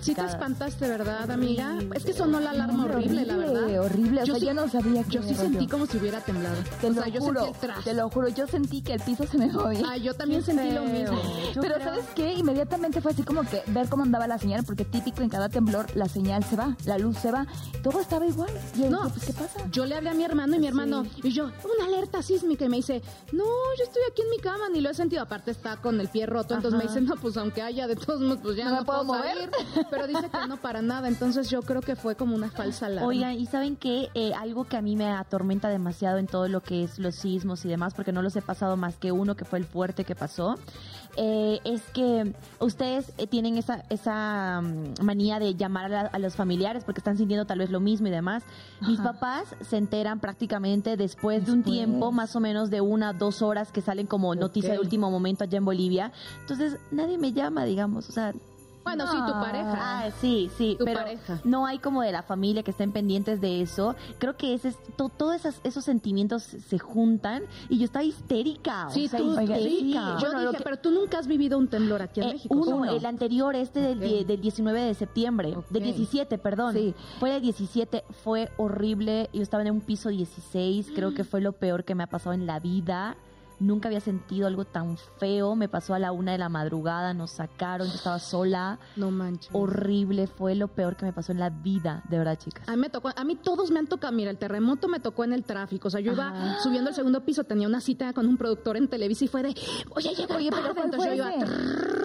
[0.00, 1.78] Sí te espantaste, ¿verdad, amiga?
[1.94, 3.80] es que sonó la alarma horrible, la verdad.
[3.84, 6.56] Horrible, o sea, yo no sabía que Yo sí sentí como si hubiera temblado.
[6.80, 7.84] Te o lo sea, yo juro, sentí el tras.
[7.84, 9.82] te lo juro, yo sentí que el piso se me movía.
[9.88, 11.18] Ah, yo también sentí lo mismo.
[11.60, 12.32] Pero ¿sabes qué?
[12.34, 15.86] Inmediatamente fue así como que ver cómo andaba la señal, porque típico en cada temblor
[15.96, 17.46] la señal se va, la luz se va,
[17.82, 18.50] todo estaba igual.
[18.76, 19.68] Y yo No, dije, pues, ¿qué pasa?
[19.72, 22.64] Yo le hablé a mi hermano y mi hermano, y yo, una alerta sísmica.
[22.64, 23.02] Y me dice,
[23.32, 23.44] no,
[23.78, 25.22] yo estoy aquí en mi cama, ni lo he sentido.
[25.22, 26.54] Aparte está con el pie roto.
[26.54, 28.84] Entonces me dice, no, pues aunque haya de todos modos, pues ya No no, me
[28.84, 29.22] puedo mover.
[29.34, 29.50] salir.
[29.88, 31.08] Pero dice que no para nada.
[31.08, 33.08] Entonces yo creo que fue como una falsa alarma.
[33.08, 34.08] Oigan, y saben que
[34.38, 37.68] algo que a mí me atormenta demasiado en todo lo que es los sismos y
[37.68, 40.56] demás, porque no los he pasado más que uno que fue el fuerte que pasó,
[41.16, 46.18] eh, es que ustedes eh, tienen esa, esa mm, manía de llamar a, la- a
[46.18, 48.42] los familiares porque están sintiendo tal vez lo mismo y demás.
[48.86, 49.12] Mis Ajá.
[49.12, 53.72] papás se enteran prácticamente después, de un tiempo, más o menos de una, dos horas
[53.72, 56.12] que salen como noticia de último momento allá en Bolivia.
[56.40, 58.32] Entonces, nadie me llama, digamos, o sea,
[58.84, 59.40] Bueno, sí, tu No.
[59.40, 59.74] pareja.
[59.78, 61.40] Ah, sí, sí, Tu pero pareja.
[61.44, 63.94] no hay como de la familia que estén pendientes de eso.
[64.18, 68.88] Creo que ese es, to- todos esas- esos sentimientos se juntan y yo estaba histérica.
[68.88, 69.42] o Sí, sea, tú, sí.
[69.42, 70.16] histérica.
[70.20, 72.54] Yo Bueno, dije, que- pero tú nunca has vivido un temblor aquí en Eh, México.
[72.54, 72.90] uno, Uno.
[72.90, 74.26] el anterior, este del, die- Ok.
[74.26, 75.68] del 19 de septiembre, Ok.
[75.68, 76.74] del 17, perdón.
[76.74, 76.94] Sí.
[77.18, 79.28] Fue del 17, fue horrible.
[79.32, 82.32] Yo estaba en un piso 16, creo que fue lo peor que me ha pasado
[82.32, 83.16] en la vida.
[83.60, 85.54] Nunca había sentido algo tan feo.
[85.54, 88.78] Me pasó a la una de la madrugada, nos sacaron, yo estaba sola.
[88.96, 89.50] No manches.
[89.52, 92.68] Horrible, fue lo peor que me pasó en la vida, de verdad, chicas.
[92.68, 95.24] A mí me tocó, a mí todos me han tocado, mira, el terremoto me tocó
[95.24, 96.60] en el tráfico, o sea, yo iba Ajá.
[96.62, 99.54] subiendo al segundo piso, tenía una cita con un productor en Televisa y fue de,
[99.90, 101.30] oye, llegar Oye, pero tarde", ¿cuál entonces yo iba,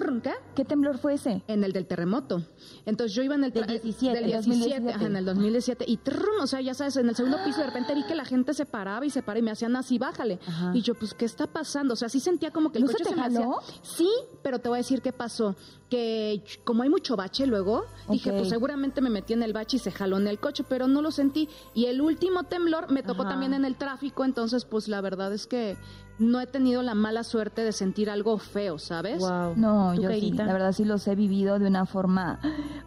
[0.06, 0.32] ¿qué?
[0.54, 1.42] ¿Qué temblor fue ese?
[1.48, 2.42] En el del terremoto.
[2.86, 4.80] Entonces yo iba en el Del tra- 17, del 2017.
[4.80, 7.60] 17, ajá, en el 2017 y trrr, o sea, ya sabes, en el segundo piso
[7.60, 9.98] de repente vi que la gente se paraba y se paraba y me hacían así,
[9.98, 10.38] bájale.
[10.46, 10.70] Ajá.
[10.74, 11.94] Y yo, pues, ¿qué está pasando?
[11.94, 13.40] O sea, sí sentía como que el ¿No se coche te se, me hacía.
[13.40, 13.58] jaló?
[13.82, 14.08] Sí,
[14.42, 15.54] pero te voy a decir qué pasó.
[15.90, 19.80] Que como hay mucho bache luego, dije, pues seguramente me metí en el bache y
[19.80, 21.48] se jaló en el coche, pero no lo sentí.
[21.74, 23.30] Y el último temblor me tocó Ajá.
[23.30, 25.76] también en el tráfico, entonces, pues la verdad es que
[26.18, 29.18] no he tenido la mala suerte de sentir algo feo, ¿sabes?
[29.18, 29.54] Wow.
[29.56, 32.40] No, ¿Tú, yo sí, la verdad sí los he vivido de una forma,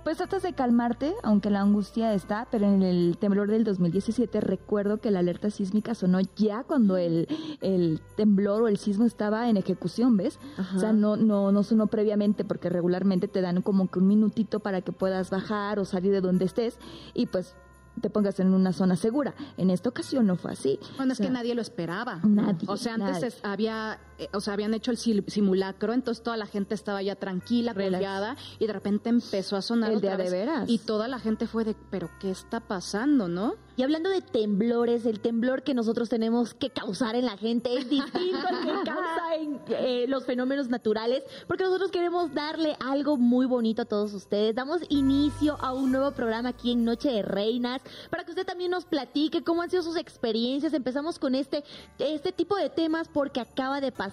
[0.04, 5.00] pues tratas de calmarte, aunque la angustia está, pero en el temblor del 2017 recuerdo
[5.00, 7.28] que la alerta sísmica sonó ya cuando el,
[7.62, 10.40] el temblor o el sismo estaba en ejecución, ¿ves?
[10.58, 10.78] Ajá.
[10.78, 14.60] O sea, no, no, no sonó previamente porque regularmente te dan como que un minutito
[14.60, 16.78] para que puedas bajar o salir de donde estés
[17.14, 17.56] y pues
[18.02, 19.34] te pongas en una zona segura.
[19.58, 20.80] En esta ocasión no fue así.
[20.98, 22.20] Bueno, es O sea, que nadie lo esperaba.
[22.24, 23.34] Nadie, O sea, antes nadie.
[23.44, 27.74] había, eh, o sea, habían hecho el simulacro, entonces toda la gente estaba ya tranquila,
[27.74, 30.70] confiada, y de repente empezó a sonar El de otra a de veras.
[30.70, 33.56] Y toda la gente fue de, pero ¿qué está pasando, no?
[33.78, 37.90] Y hablando de temblores, el temblor que nosotros tenemos que causar en la gente es
[37.90, 43.46] distinto al que causa en eh, los fenómenos naturales, porque nosotros queremos darle algo muy
[43.46, 44.54] bonito a todos ustedes.
[44.54, 48.72] Damos inicio a un nuevo programa aquí en Noche de Reinas, para que usted también
[48.72, 50.74] nos platique cómo han sido sus experiencias.
[50.74, 51.64] Empezamos con este,
[52.00, 54.09] este tipo de temas porque acaba de pasar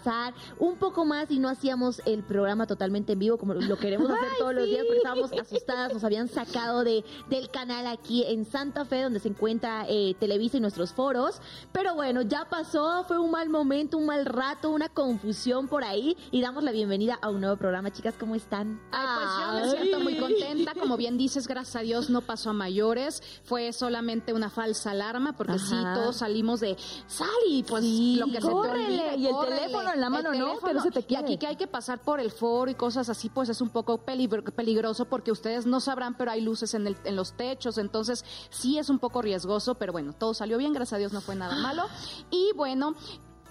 [0.59, 4.29] un poco más y no hacíamos el programa totalmente en vivo como lo queremos hacer
[4.39, 8.85] todos los días porque estábamos asustadas, nos habían sacado de, del canal aquí en Santa
[8.85, 11.41] Fe, donde se encuentra eh, Televisa y nuestros foros.
[11.73, 16.17] Pero bueno, ya pasó, fue un mal momento, un mal rato, una confusión por ahí.
[16.31, 17.91] Y damos la bienvenida a un nuevo programa.
[17.93, 18.81] Chicas, ¿cómo están?
[18.93, 20.73] Ay, pues yo me siento muy contenta.
[20.79, 23.23] Como bien dices, gracias a Dios no pasó a mayores.
[23.45, 25.95] Fue solamente una falsa alarma, porque sí, Ajá.
[25.95, 26.77] todos salimos de
[27.07, 29.57] sal y pues Sí, lo que se te córrele, olvide, y el córrele.
[29.61, 30.55] teléfono en la mano, ¿no?
[30.83, 33.49] se te Y aquí que hay que pasar por el foro y cosas así, pues
[33.49, 37.17] es un poco peligro- peligroso porque ustedes no sabrán, pero hay luces en, el- en
[37.17, 40.99] los techos, entonces sí es un poco riesgoso, pero bueno, todo salió bien, gracias a
[40.99, 41.85] Dios no fue nada malo.
[42.31, 42.95] Y bueno,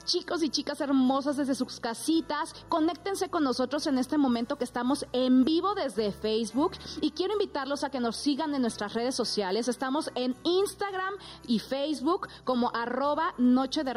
[0.06, 5.06] Chicos y chicas hermosas desde sus casitas, conéctense con nosotros en este momento que estamos
[5.14, 9.68] en vivo desde Facebook y quiero invitarlos a que nos sigan en nuestras redes sociales.
[9.68, 11.16] Estamos en Instagram
[11.48, 13.96] y Facebook como arroba noche de.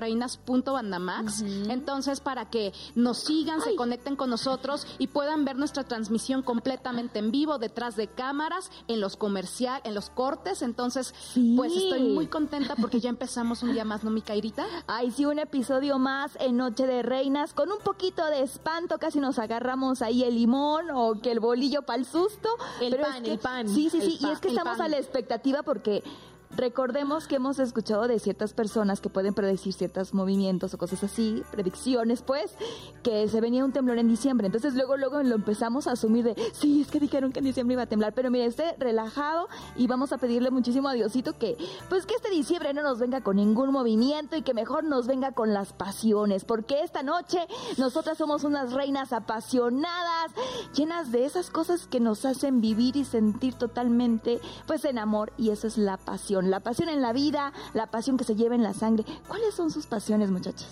[1.69, 7.19] Entonces, para que nos sigan, se conecten con nosotros y puedan ver nuestra transmisión completamente
[7.19, 10.62] en vivo, detrás de cámaras, en los comercial, en los cortes.
[10.62, 11.54] Entonces, Sí.
[11.56, 14.66] pues estoy muy contenta porque ya empezamos un día más, ¿no, mi Cairita?
[14.87, 19.20] Ay, sí, un episodio más en Noche de Reinas, con un poquito de espanto, casi
[19.20, 22.48] nos agarramos ahí el limón o que el bolillo para el susto.
[22.80, 24.86] El Pero pan, es que- el pan, Sí, sí, sí, y es que estamos pan.
[24.86, 26.02] a la expectativa porque
[26.50, 31.42] recordemos que hemos escuchado de ciertas personas que pueden predecir ciertos movimientos o cosas así,
[31.50, 32.54] predicciones, pues,
[33.02, 34.46] que se venía un temblor en diciembre.
[34.46, 37.74] Entonces luego, luego lo empezamos a asumir de, sí, es que dijeron que en diciembre
[37.74, 41.56] iba a temblar, pero mire, esté relajado y vamos a pedirle muchísimo a Diosito que,
[41.88, 45.32] pues que este diciembre no nos venga con ningún movimiento y que mejor nos venga
[45.32, 47.38] con las pasiones, porque esta noche
[47.76, 50.32] nosotras somos unas reinas apasionadas,
[50.74, 55.50] llenas de esas cosas que nos hacen vivir y sentir totalmente, pues en amor, y
[55.50, 58.62] eso es la pasión, la pasión en la vida, la pasión que se lleva en
[58.62, 59.05] la sangre.
[59.26, 60.69] ¿Cuáles son sus pasiones, muchachas?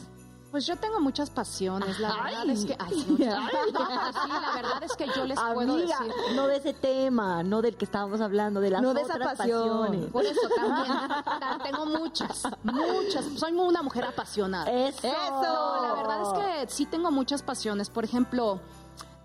[0.51, 2.77] Pues yo tengo muchas pasiones, la verdad es que...
[2.79, 5.95] Ay, sí, la verdad es que yo les puedo decir...
[6.35, 9.81] no de ese tema, no del que estábamos hablando, de las no de esa pasión.
[9.81, 10.11] pasiones.
[10.11, 13.25] Por eso también tengo muchas, muchas.
[13.37, 14.71] Soy una mujer apasionada.
[14.71, 15.03] Eso.
[15.03, 17.91] La verdad es que sí tengo muchas pasiones.
[17.91, 18.61] Por ejemplo,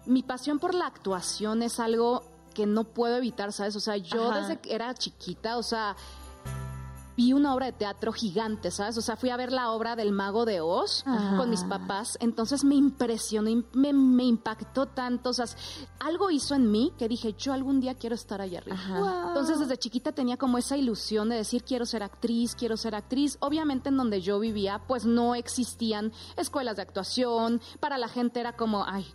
[0.05, 2.23] mi pasión por la actuación es algo
[2.53, 3.75] que no puedo evitar, ¿sabes?
[3.75, 4.41] O sea, yo Ajá.
[4.41, 5.95] desde que era chiquita, o sea,
[7.21, 8.97] vi una obra de teatro gigante, ¿sabes?
[8.97, 11.35] O sea, fui a ver la obra del Mago de Oz Ah.
[11.37, 15.45] con mis papás, entonces me impresionó, im- me, me impactó tanto, o sea,
[15.99, 18.77] algo hizo en mí que dije, yo algún día quiero estar allá arriba.
[19.27, 23.37] Entonces desde chiquita tenía como esa ilusión de decir quiero ser actriz, quiero ser actriz.
[23.41, 28.53] Obviamente en donde yo vivía pues no existían escuelas de actuación, para la gente era
[28.55, 29.05] como, ay,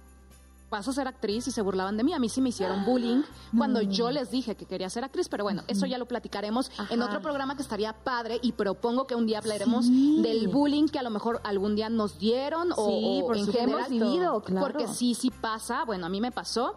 [0.70, 2.12] vas a ser actriz y se burlaban de mí.
[2.12, 3.22] A mí sí me hicieron bullying
[3.56, 7.02] cuando yo les dije que quería ser actriz, pero bueno, eso ya lo platicaremos en
[7.02, 10.20] otro programa que estaría padre y propongo que un día hablaremos Sí.
[10.22, 13.46] del bullying que a lo mejor algún día nos dieron o, Sí, o por en
[13.52, 14.66] general, vivido, claro.
[14.66, 16.74] porque sí, sí pasa, bueno, a mí me pasó.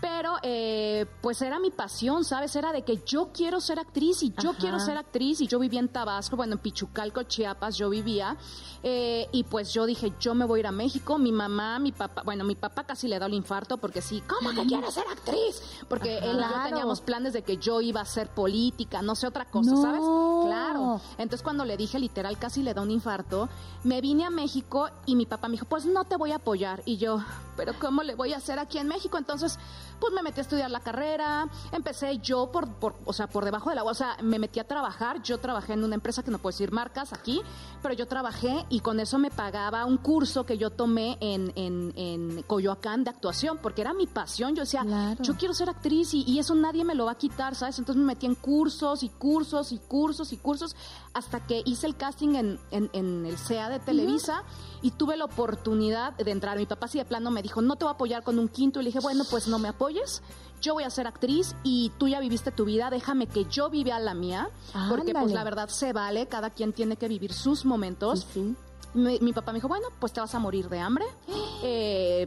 [0.00, 2.56] Pero, eh, pues era mi pasión, ¿sabes?
[2.56, 4.58] Era de que yo quiero ser actriz y yo Ajá.
[4.58, 8.36] quiero ser actriz y yo vivía en Tabasco, bueno, en Pichucalco, Chiapas, yo vivía.
[8.82, 11.18] eh, y pues yo dije, yo me voy a ir a México.
[11.18, 14.50] Mi mamá, mi papá, bueno, mi papá casi le da el infarto porque sí, ¿cómo
[14.54, 15.60] que quieres ser actriz?
[15.86, 16.64] Porque él y yo Claro.
[16.70, 19.82] teníamos planes de que yo iba a ser política, no sé otra cosa, No.
[19.82, 20.00] ¿sabes?
[20.46, 21.00] Claro.
[21.18, 23.50] Entonces cuando le dije literal casi le da un infarto,
[23.84, 26.82] me vine a México y mi papá me dijo, pues no te voy a apoyar.
[26.86, 27.22] Y yo,
[27.58, 29.18] pero ¿cómo le voy a hacer aquí en México?
[29.18, 29.58] Entonces,
[30.00, 33.70] pues me metí a estudiar la carrera, empecé yo por, por o sea, por debajo
[33.70, 36.38] del agua, o sea, me metí a trabajar, yo trabajé en una empresa que no
[36.38, 37.42] puedo decir marcas aquí,
[37.82, 41.92] pero yo trabajé y con eso me pagaba un curso que yo tomé en, en,
[41.96, 45.22] en Coyoacán de actuación, porque era mi pasión, yo decía, Claro.
[45.22, 47.78] yo quiero ser actriz y, y eso nadie me lo va a quitar, ¿sabes?
[47.78, 50.74] Entonces me metí en cursos y cursos y cursos y cursos
[51.12, 54.44] hasta que hice el casting en, en, en el CEA de Televisa
[54.82, 56.56] y tuve la oportunidad de entrar.
[56.56, 58.80] Mi papá sí de plano me dijo, no te voy a apoyar con un quinto.
[58.80, 60.22] Y le dije, bueno, pues no me apoyes,
[60.60, 63.98] yo voy a ser actriz y tú ya viviste tu vida, déjame que yo viva
[63.98, 64.48] la mía,
[64.88, 68.20] porque pues la verdad se vale, cada quien tiene que vivir sus momentos.
[68.20, 68.56] Sí, sí.
[68.92, 71.04] Mi, mi papá me dijo, bueno, pues te vas a morir de hambre.
[71.62, 72.26] Eh,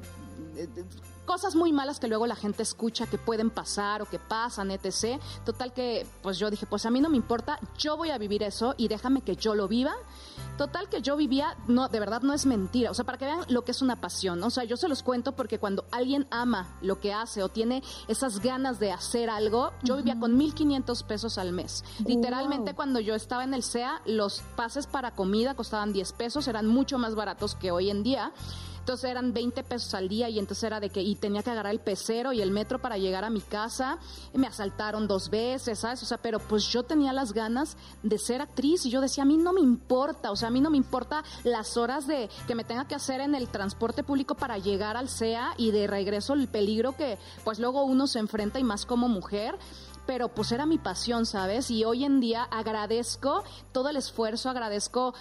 [1.25, 5.21] cosas muy malas que luego la gente escucha que pueden pasar o que pasan, etc.
[5.45, 8.43] Total que, pues yo dije, pues a mí no me importa, yo voy a vivir
[8.43, 9.93] eso y déjame que yo lo viva.
[10.57, 13.39] Total que yo vivía, no, de verdad no es mentira, o sea, para que vean
[13.49, 14.47] lo que es una pasión, ¿no?
[14.47, 17.81] o sea, yo se los cuento porque cuando alguien ama lo que hace o tiene
[18.07, 21.83] esas ganas de hacer algo, yo vivía con 1.500 pesos al mes.
[22.05, 26.67] Literalmente cuando yo estaba en el SEA, los pases para comida costaban 10 pesos, eran
[26.67, 28.31] mucho más baratos que hoy en día.
[28.83, 31.71] Entonces eran 20 pesos al día y entonces era de que, y tenía que agarrar
[31.71, 33.97] el pecero y el metro para llegar a mi casa.
[34.33, 36.03] Y me asaltaron dos veces, ¿sabes?
[36.03, 39.25] O sea, pero pues yo tenía las ganas de ser actriz y yo decía, a
[39.25, 42.55] mí no me importa, o sea, a mí no me importa las horas de que
[42.55, 46.33] me tenga que hacer en el transporte público para llegar al SEA y de regreso
[46.33, 49.57] el peligro que pues luego uno se enfrenta y más como mujer
[50.05, 51.71] pero pues era mi pasión, ¿sabes?
[51.71, 55.13] Y hoy en día agradezco todo el esfuerzo, agradezco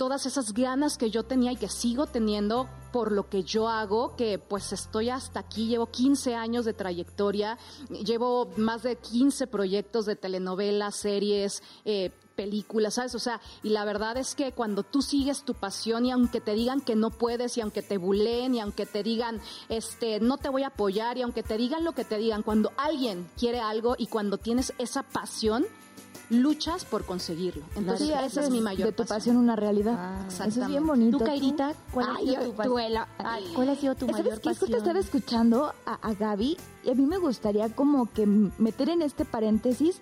[0.00, 4.16] todas esas ganas que yo tenía y que sigo teniendo por lo que yo hago,
[4.16, 7.58] que pues estoy hasta aquí, llevo 15 años de trayectoria,
[7.90, 13.14] llevo más de 15 proyectos de telenovelas, series, eh, películas, ¿sabes?
[13.14, 16.54] O sea, y la verdad es que cuando tú sigues tu pasión y aunque te
[16.54, 20.48] digan que no puedes y aunque te buleen y aunque te digan, este, no te
[20.48, 23.96] voy a apoyar y aunque te digan lo que te digan, cuando alguien quiere algo
[23.98, 25.66] y cuando tienes esa pasión,
[26.30, 27.64] luchas por conseguirlo.
[27.76, 29.94] Entonces, Sí, esa es mi mayor de tu pasión una realidad.
[29.98, 31.18] Ah, Eso es bien bonito.
[31.18, 33.08] ¿Tú, Cairita, cuál ha sido tu pas- tú, Ela.
[33.18, 34.48] Ay, ¿Cuál ha sido tu ¿Sabes mayor qué?
[34.50, 34.78] Justo pasión?
[34.78, 39.24] estaba escuchando a, a Gaby y a mí me gustaría como que meter en este
[39.24, 40.00] paréntesis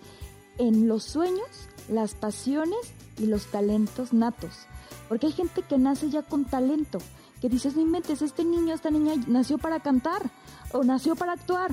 [0.58, 1.48] en los sueños,
[1.88, 2.78] las pasiones
[3.18, 4.52] y los talentos natos.
[5.08, 6.98] Porque hay gente que nace ya con talento,
[7.40, 10.30] que dices, no inventes, este niño, esta niña nació para cantar
[10.72, 11.72] o nació para actuar.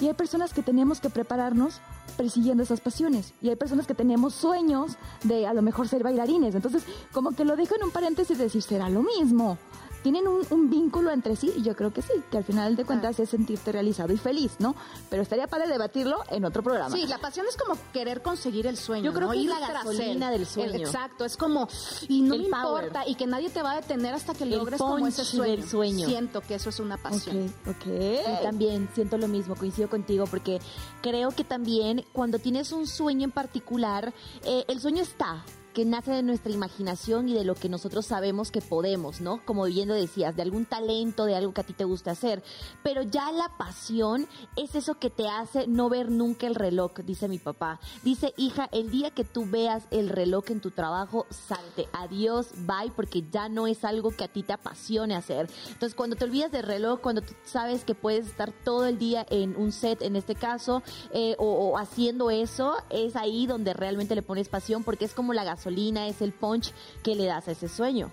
[0.00, 1.80] Y hay personas que teníamos que prepararnos
[2.16, 3.32] persiguiendo esas pasiones.
[3.40, 6.54] Y hay personas que tenemos sueños de a lo mejor ser bailarines.
[6.54, 9.58] Entonces, como que lo dejo en un paréntesis de decir, será lo mismo.
[10.02, 12.84] Tienen un, un vínculo entre sí y yo creo que sí, que al final de
[12.84, 14.74] cuentas es sentirte realizado y feliz, ¿no?
[15.10, 16.94] Pero estaría padre debatirlo en otro programa.
[16.94, 19.04] Sí, la pasión es como querer conseguir el sueño.
[19.06, 19.32] Yo creo ¿no?
[19.32, 20.74] que es la gasolina del sueño.
[20.74, 21.68] El- exacto, es como,
[22.08, 22.84] y no El me power.
[22.84, 25.56] importa, y que nadie te va a detener hasta que El logres como ese sueño.
[25.56, 26.06] del sueño.
[26.06, 27.52] Siento que eso es una pasión.
[27.66, 27.86] Ok, ok.
[27.86, 30.60] Yo también siento lo mismo, coincido contigo, porque
[31.02, 34.12] creo que también cuando tienes un sueño en particular,
[34.44, 35.44] eh, el sueño está
[35.76, 39.44] que nace de nuestra imaginación y de lo que nosotros sabemos que podemos, ¿no?
[39.44, 42.42] Como bien lo decías, de algún talento, de algo que a ti te gusta hacer.
[42.82, 47.28] Pero ya la pasión es eso que te hace no ver nunca el reloj, dice
[47.28, 47.78] mi papá.
[48.02, 52.90] Dice, hija, el día que tú veas el reloj en tu trabajo, salte, adiós, bye,
[52.96, 55.50] porque ya no es algo que a ti te apasione hacer.
[55.66, 59.26] Entonces, cuando te olvidas del reloj, cuando tú sabes que puedes estar todo el día
[59.28, 64.14] en un set, en este caso, eh, o, o haciendo eso, es ahí donde realmente
[64.14, 67.52] le pones pasión, porque es como la gasolina, es el punch que le das a
[67.52, 68.10] ese sueño.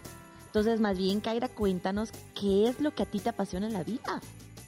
[0.47, 3.83] Entonces, más bien, Kaira, cuéntanos qué es lo que a ti te apasiona en la
[3.83, 4.21] vida.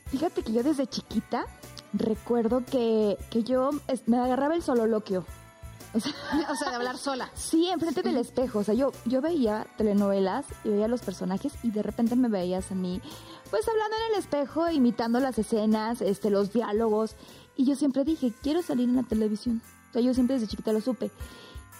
[0.07, 1.45] Fíjate que yo desde chiquita
[1.93, 3.69] recuerdo que, que yo
[4.05, 5.25] me agarraba el sololoquio.
[5.93, 6.11] O sea,
[6.51, 7.29] O sea, de hablar sola.
[7.35, 8.59] sí, enfrente del espejo.
[8.59, 12.71] O sea, yo, yo veía telenovelas y veía los personajes y de repente me veías
[12.71, 13.01] a mí,
[13.49, 17.15] pues hablando en el espejo, imitando las escenas, este, los diálogos.
[17.55, 19.61] Y yo siempre dije, quiero salir en la televisión.
[19.89, 21.11] O sea, yo siempre desde chiquita lo supe.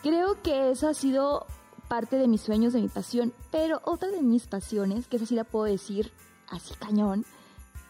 [0.08, 1.46] Creo que eso ha sido
[1.88, 3.34] parte de mis sueños, de mi pasión.
[3.52, 6.12] Pero otra de mis pasiones, que esa sí la puedo decir
[6.50, 7.26] así cañón,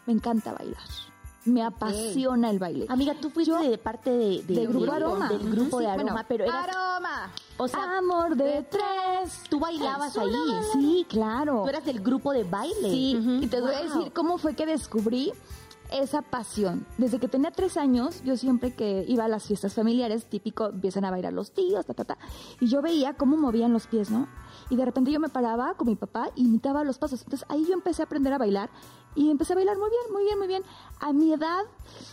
[0.06, 0.80] me encanta bailar.
[1.44, 2.86] Me apasiona el baile.
[2.90, 5.30] Amiga, tú fuiste Yo- de parte de, de- de Grupo del- Aroma.
[5.30, 6.26] Del grupo de Aroma, bueno.
[6.28, 7.32] pero eras, ¡Aroma!
[7.58, 9.42] o sea, Amor de tres.
[9.50, 10.32] tú bailabas ahí.
[10.74, 11.62] Sí, claro.
[11.64, 12.90] Tú eras del grupo de baile.
[12.90, 15.34] Sí, y te voy a decir cómo fue que descubrí
[15.92, 16.86] esa pasión.
[16.98, 21.06] Desde que tenía tres años, yo siempre que iba a las fiestas familiares, típico, empiezan
[21.06, 22.18] a bailar los tíos, ta, ta, ta,
[22.60, 24.28] y yo veía cómo movían los pies, ¿no?
[24.70, 27.22] Y de repente yo me paraba con mi papá y imitaba los pasos.
[27.24, 28.70] Entonces ahí yo empecé a aprender a bailar
[29.16, 30.64] y empecé a bailar muy bien, muy bien, muy bien.
[31.00, 31.64] A mi edad,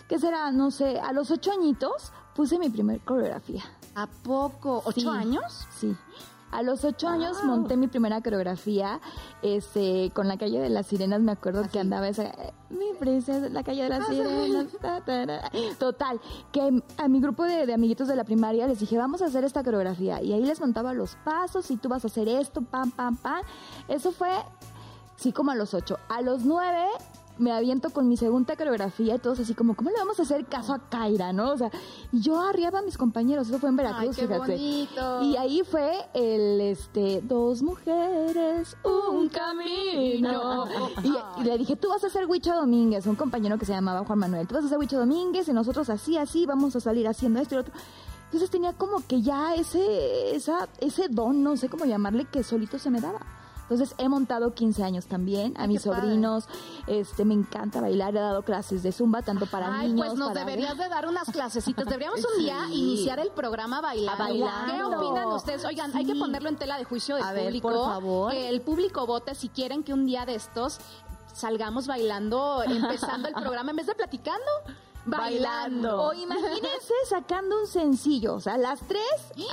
[0.09, 3.63] que será, no sé, a los ocho añitos, puse mi primer coreografía.
[3.95, 4.83] ¿A poco?
[4.85, 5.09] ¿Ocho Sí.
[5.09, 5.67] años?
[5.79, 5.95] Sí.
[6.53, 9.01] A los ocho años monté mi primera coreografía
[9.43, 11.21] este, con la calle de las sirenas.
[11.23, 12.31] Me acuerdo que andaba esa.
[12.69, 14.67] Mi princesa, la calle de las sirenas.
[14.81, 15.51] ta, ta, ra.
[15.79, 16.21] Total,
[16.53, 19.45] que a mi grupo de, de amiguitos de la primaria les dije, vamos a hacer
[19.45, 20.21] esta coreografía.
[20.21, 23.43] Y ahí les montaba los pasos y tú vas a hacer esto, pam, pam, pam.
[23.89, 24.31] Eso fue,
[25.17, 25.99] sí, como a los ocho.
[26.11, 26.87] A los nueve
[27.39, 30.45] me aviento con mi segunda coreografía y todos así como, ¿cómo le vamos a hacer
[30.47, 31.51] caso a Kaira, no?
[31.53, 31.71] O sea,
[32.13, 34.53] y yo arriaba a mis compañeros, eso fue en Veracruz, Ay, qué fíjate.
[34.53, 35.23] bonito.
[35.23, 40.67] Y ahí fue el, este, dos mujeres, un camino.
[41.03, 44.05] Y, y le dije, tú vas a ser Huicho Domínguez, un compañero que se llamaba
[44.05, 47.09] Juan Manuel, tú vas a ser Huicho Domínguez y nosotros así, así, vamos a salir
[47.09, 47.75] haciendo esto y lo otro.
[48.27, 52.79] Entonces tenía como que ya ese, esa, ese don, no sé cómo llamarle, que solito
[52.79, 53.21] se me daba.
[53.73, 56.01] Entonces he montado 15 años también a mis padre.
[56.03, 56.45] sobrinos,
[56.87, 60.29] este me encanta bailar, he dado clases de zumba tanto para Ay, niños, pues nos
[60.29, 61.87] para deberías de dar unas clasecitas.
[61.87, 64.25] Deberíamos un día iniciar el programa bailando.
[64.25, 64.75] Bailando.
[64.75, 65.65] ¿Qué opinan ustedes?
[65.65, 67.69] Oigan, hay que ponerlo en tela de juicio del A ver, público.
[67.71, 68.33] por favor.
[68.33, 70.79] Que el público vote si quieren que un día de estos
[71.33, 74.43] salgamos bailando, empezando el programa en vez de platicando.
[75.05, 76.01] Bailando.
[76.03, 79.03] O imagínense sacando un sencillo, o sea, las tres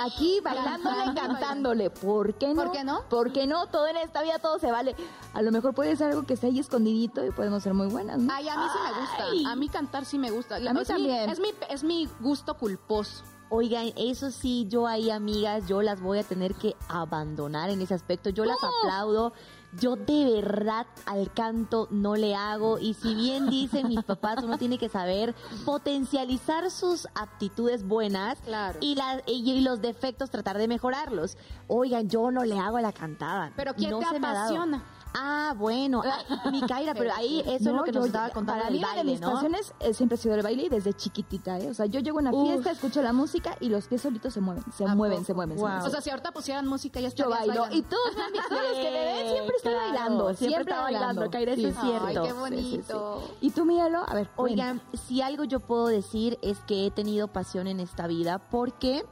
[0.02, 1.90] aquí bailándole, cantándole.
[1.90, 2.64] ¿Por qué no?
[2.64, 3.02] ¿Por qué no?
[3.10, 3.68] ¿Por qué no?
[3.68, 4.96] Todo en esta vida, todo se vale.
[5.34, 8.20] A lo mejor puede ser algo que esté ahí escondidito y podemos ser muy buenas,
[8.20, 8.34] ¿no?
[8.34, 9.52] Ay, a mí sí me gusta.
[9.52, 10.56] A mí cantar sí me gusta.
[10.56, 11.30] A mí es mi- también.
[11.30, 13.24] es, mi, es mi gusto culposo.
[13.52, 17.96] Oigan, eso sí, yo ahí, amigas, yo las voy a tener que abandonar en ese
[17.96, 18.30] aspecto.
[18.30, 19.34] Yo las aplaudo.
[19.74, 22.80] Yo de verdad al canto no le hago.
[22.80, 28.80] Y si bien dicen mis papás, uno tiene que saber potencializar sus aptitudes buenas Claro.
[28.82, 31.38] y, la- y los defectos tratar de mejorarlos.
[31.68, 33.52] Oigan, yo no le hago a la cantada.
[33.56, 34.84] Pero ¿quién No te apasiona?
[35.14, 38.62] Ah, bueno, ay, mi Kaira, pero ahí eso es lo que nos yo- estaba contando
[38.62, 39.34] Para mí, una de baile, mis ¿no?
[39.34, 41.70] pasiones eh, siempre ha sido el baile y desde chiquitita, ¿eh?
[41.70, 42.48] O sea, yo llego a una Uf.
[42.48, 45.26] fiesta, escucho la música y los pies solitos se mueven, se ¿A mueven, poco?
[45.26, 45.58] se mueven.
[45.58, 45.70] se Wow.
[45.72, 45.88] mueven.
[45.88, 47.76] O sea, si ahorita pusieran música, ya yo estarías bailo bailando.
[47.78, 51.52] y todos los que me ven, siempre estoy Claro, bailando, siempre siempre, está bailando, Kaira,
[51.54, 52.22] eso es Ay, cierto.
[52.24, 53.22] qué Sí, bonito.
[53.42, 54.04] ¿Y tú, Mielo?
[54.08, 58.06] A ver, Oigan, si algo yo puedo decir es que he tenido pasión en esta
[58.08, 59.06] vida porque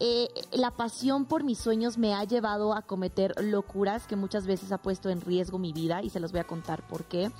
[0.00, 4.70] eh, la pasión por mis sueños me ha llevado a cometer locuras que muchas veces
[4.70, 7.30] ha puesto en riesgo mi vida y se los voy a contar por qué.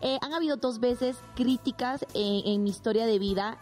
[0.00, 3.58] Eh, han habido dos veces críticas en, en mi historia de vida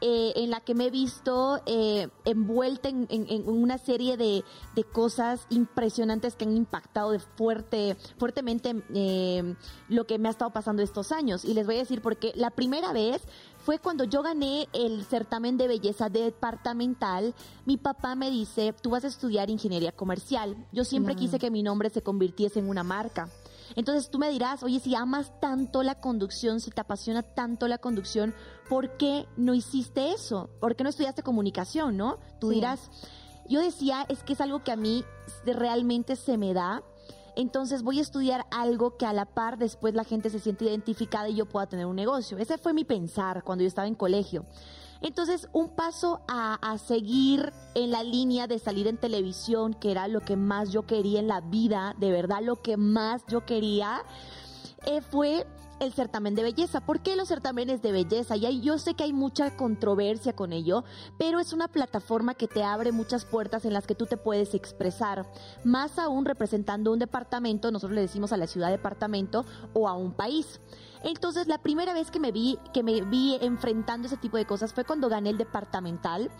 [0.00, 4.44] eh, en la que me he visto eh, envuelta en, en- en una serie de,
[4.74, 9.54] de cosas impresionantes que han impactado de fuerte, fuertemente eh,
[9.88, 11.44] lo que me ha estado pasando estos años.
[11.44, 13.22] Y les voy a decir porque la primera vez
[13.58, 17.34] fue cuando yo gané el certamen de belleza departamental.
[17.64, 20.56] Mi papá me dice, tú vas a estudiar ingeniería comercial.
[20.72, 23.28] Yo siempre quise que mi nombre se convirtiese en una marca.
[23.74, 27.78] Entonces tú me dirás, oye, si amas tanto la conducción, si te apasiona tanto la
[27.78, 28.34] conducción,
[28.68, 30.48] ¿por qué no hiciste eso?
[30.60, 32.18] ¿Por qué no estudiaste comunicación, no?
[32.40, 32.56] Tú Sí.
[32.56, 32.90] dirás,
[33.48, 35.04] yo decía, es que es algo que a mí
[35.44, 36.82] realmente se me da.
[37.36, 41.28] Entonces voy a estudiar algo que a la par después la gente se siente identificada
[41.28, 42.38] y yo pueda tener un negocio.
[42.38, 44.46] Ese fue mi pensar cuando yo estaba en colegio.
[45.00, 50.08] Entonces, un paso a, a seguir en la línea de salir en televisión, que era
[50.08, 54.02] lo que más yo quería en la vida, de verdad lo que más yo quería,
[54.86, 55.46] eh, fue
[55.80, 56.80] el certamen de belleza.
[56.80, 58.36] ¿Por qué los certámenes de belleza?
[58.36, 60.84] Y yo sé que hay mucha controversia con ello,
[61.18, 64.54] pero es una plataforma que te abre muchas puertas en las que tú te puedes
[64.54, 65.26] expresar.
[65.64, 70.12] Más aún representando un departamento, nosotros le decimos a la ciudad departamento o a un
[70.12, 70.60] país.
[71.06, 74.74] Entonces, la primera vez que me vi, que me vi enfrentando ese tipo de cosas
[74.74, 76.32] fue cuando gané el departamental,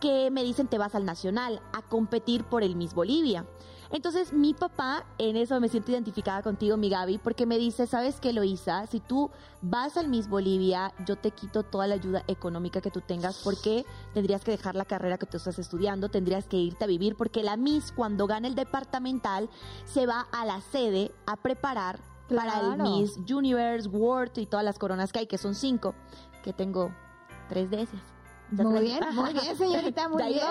[0.00, 3.44] que me dicen te vas al nacional a competir por el Miss Bolivia.
[3.90, 8.20] Entonces, mi papá, en eso me siento identificada contigo, mi Gaby, porque me dice, ¿sabes
[8.20, 8.86] qué, Loisa?
[8.86, 13.00] Si tú vas al Miss Bolivia, yo te quito toda la ayuda económica que tú
[13.00, 16.86] tengas, porque tendrías que dejar la carrera que tú estás estudiando, tendrías que irte a
[16.86, 19.50] vivir, porque la Miss, cuando gana el departamental,
[19.84, 22.82] se va a la sede a preparar para el.
[22.82, 25.94] Miss Universe, World y todas las coronas que hay, que son cinco,
[26.42, 26.94] que tengo
[27.48, 28.00] tres de esas.
[28.52, 30.44] Muy bien, muy bien, señorita, muy bien.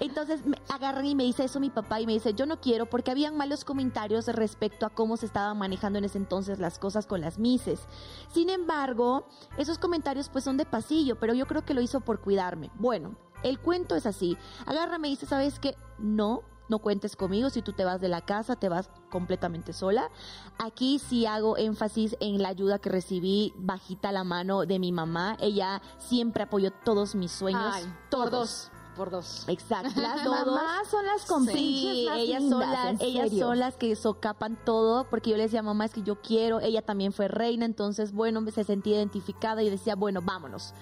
[0.00, 2.86] Entonces me agarran y me dice eso mi papá y me dice, yo no quiero
[2.86, 7.06] porque habían malos comentarios respecto a cómo se estaban manejando en ese entonces las cosas
[7.06, 7.86] con las mises.
[8.32, 12.20] Sin embargo, esos comentarios pues son de pasillo, pero yo creo que lo hizo por
[12.20, 12.70] cuidarme.
[12.74, 14.36] Bueno, el cuento es así.
[14.66, 15.76] Agarra me dice, ¿sabes qué?
[15.98, 16.42] No.
[16.70, 20.08] No cuentes conmigo, si tú te vas de la casa, te vas completamente sola.
[20.56, 25.36] Aquí sí hago énfasis en la ayuda que recibí bajita la mano de mi mamá.
[25.40, 27.72] Ella siempre apoyó todos mis sueños.
[27.74, 29.48] Ay, por dos, por dos.
[29.48, 29.90] Exacto.
[30.00, 30.46] Las todos.
[30.46, 34.56] mamás son las compinches Sí, más ellas lindas, son las, ellas son las que socapan
[34.64, 38.12] todo, porque yo le decía, mamá, es que yo quiero, ella también fue reina, entonces,
[38.12, 40.72] bueno, se sentía identificada y decía, bueno, vámonos.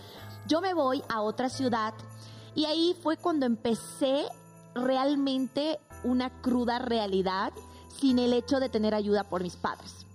[0.47, 1.95] Yo me voy a otra ciudad
[2.55, 4.27] y ahí fue cuando empecé
[4.79, 7.53] realmente una cruda realidad
[8.01, 10.07] sin el hecho de tener ayuda por mis padres.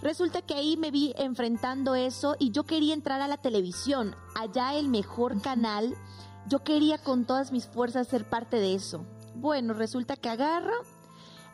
[0.00, 4.74] Resulta que ahí me vi enfrentando eso y yo quería entrar a la televisión, allá
[4.74, 5.96] el mejor canal.
[6.46, 9.04] Yo quería con todas mis fuerzas ser parte de eso.
[9.34, 10.76] Bueno, resulta que agarro,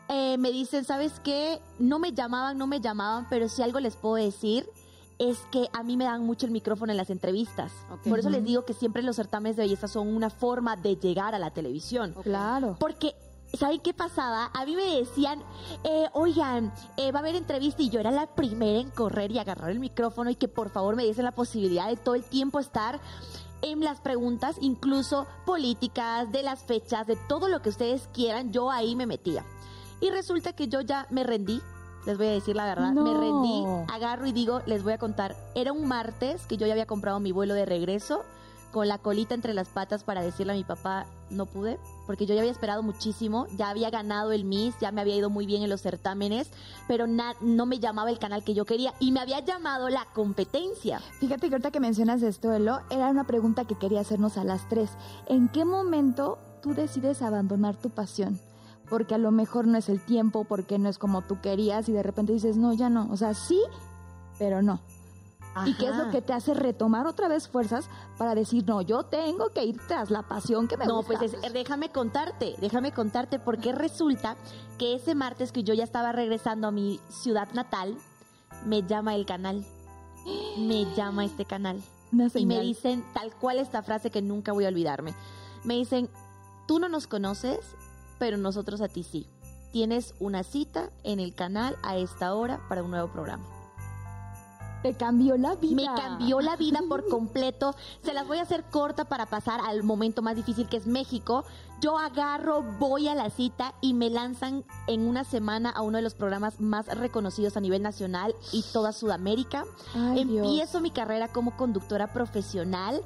[0.09, 1.61] eh, me dicen, ¿sabes qué?
[1.79, 4.69] No me llamaban, no me llamaban, pero si algo les puedo decir
[5.19, 7.73] es que a mí me dan mucho el micrófono en las entrevistas.
[8.09, 11.35] Por eso les digo que siempre los certámenes de belleza son una forma de llegar
[11.35, 12.15] a la televisión.
[12.23, 12.77] Claro.
[12.81, 13.15] Porque,
[13.59, 14.50] ¿saben qué pasaba?
[14.53, 15.41] A mí me decían,
[15.85, 19.39] eh, oigan, eh, va a haber entrevista y yo era la primera en correr y
[19.39, 22.59] agarrar el micrófono y que por favor me diesen la posibilidad de todo el tiempo
[22.59, 23.00] estar
[23.63, 28.71] en las preguntas, incluso políticas, de las fechas, de todo lo que ustedes quieran, yo
[28.71, 29.45] ahí me metía.
[30.00, 31.63] Y resulta que yo ya me rendí,
[32.06, 35.34] les voy a decir la verdad, me rendí, agarro y digo, les voy a contar,
[35.54, 38.23] era un martes que yo ya había comprado mi vuelo de regreso
[38.73, 42.34] con la colita entre las patas para decirle a mi papá, no pude, porque yo
[42.34, 45.62] ya había esperado muchísimo, ya había ganado el Miss, ya me había ido muy bien
[45.62, 46.50] en los certámenes,
[46.88, 50.06] pero na- no me llamaba el canal que yo quería y me había llamado la
[50.12, 50.99] competencia.
[51.21, 54.69] Fíjate que ahorita que mencionas esto, Elo, era una pregunta que quería hacernos a las
[54.69, 54.90] tres.
[55.28, 58.40] ¿En qué momento tú decides abandonar tu pasión?
[58.88, 61.92] Porque a lo mejor no es el tiempo, porque no es como tú querías y
[61.92, 63.08] de repente dices, no, ya no.
[63.10, 63.60] O sea, sí,
[64.38, 64.80] pero no.
[65.66, 69.04] ¿Y qué es lo que te hace retomar otra vez fuerzas para decir, no, yo
[69.04, 71.16] tengo que ir tras la pasión que me No, gusta?
[71.16, 74.36] pues es- déjame contarte, déjame contarte porque resulta
[74.78, 77.97] que ese martes que yo ya estaba regresando a mi ciudad natal,
[78.66, 79.64] me llama el canal.
[80.58, 81.80] Me llama este canal.
[82.34, 85.14] Y me dicen tal cual esta frase que nunca voy a olvidarme.
[85.62, 86.08] Me dicen,
[86.66, 87.60] tú no nos conoces,
[88.19, 89.27] pero nosotros a ti sí.
[89.73, 93.45] Tienes una cita en el canal a esta hora para un nuevo programa.
[94.85, 95.77] Te cambió la vida.
[95.77, 97.75] Me cambió la vida por completo.
[98.05, 101.45] Se las voy a hacer corta para pasar al momento más difícil que es México.
[101.81, 106.03] Yo agarro, voy a la cita y me lanzan en una semana a uno de
[106.03, 109.65] los programas más reconocidos a nivel nacional y toda Sudamérica.
[109.95, 110.47] Ay, Dios.
[110.47, 113.00] Empiezo mi carrera como conductora profesional.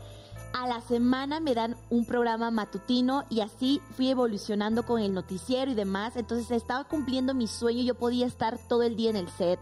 [0.52, 5.70] A la semana me dan un programa matutino y así fui evolucionando con el noticiero
[5.70, 6.16] y demás.
[6.16, 7.82] Entonces estaba cumpliendo mi sueño.
[7.82, 9.60] Yo podía estar todo el día en el set.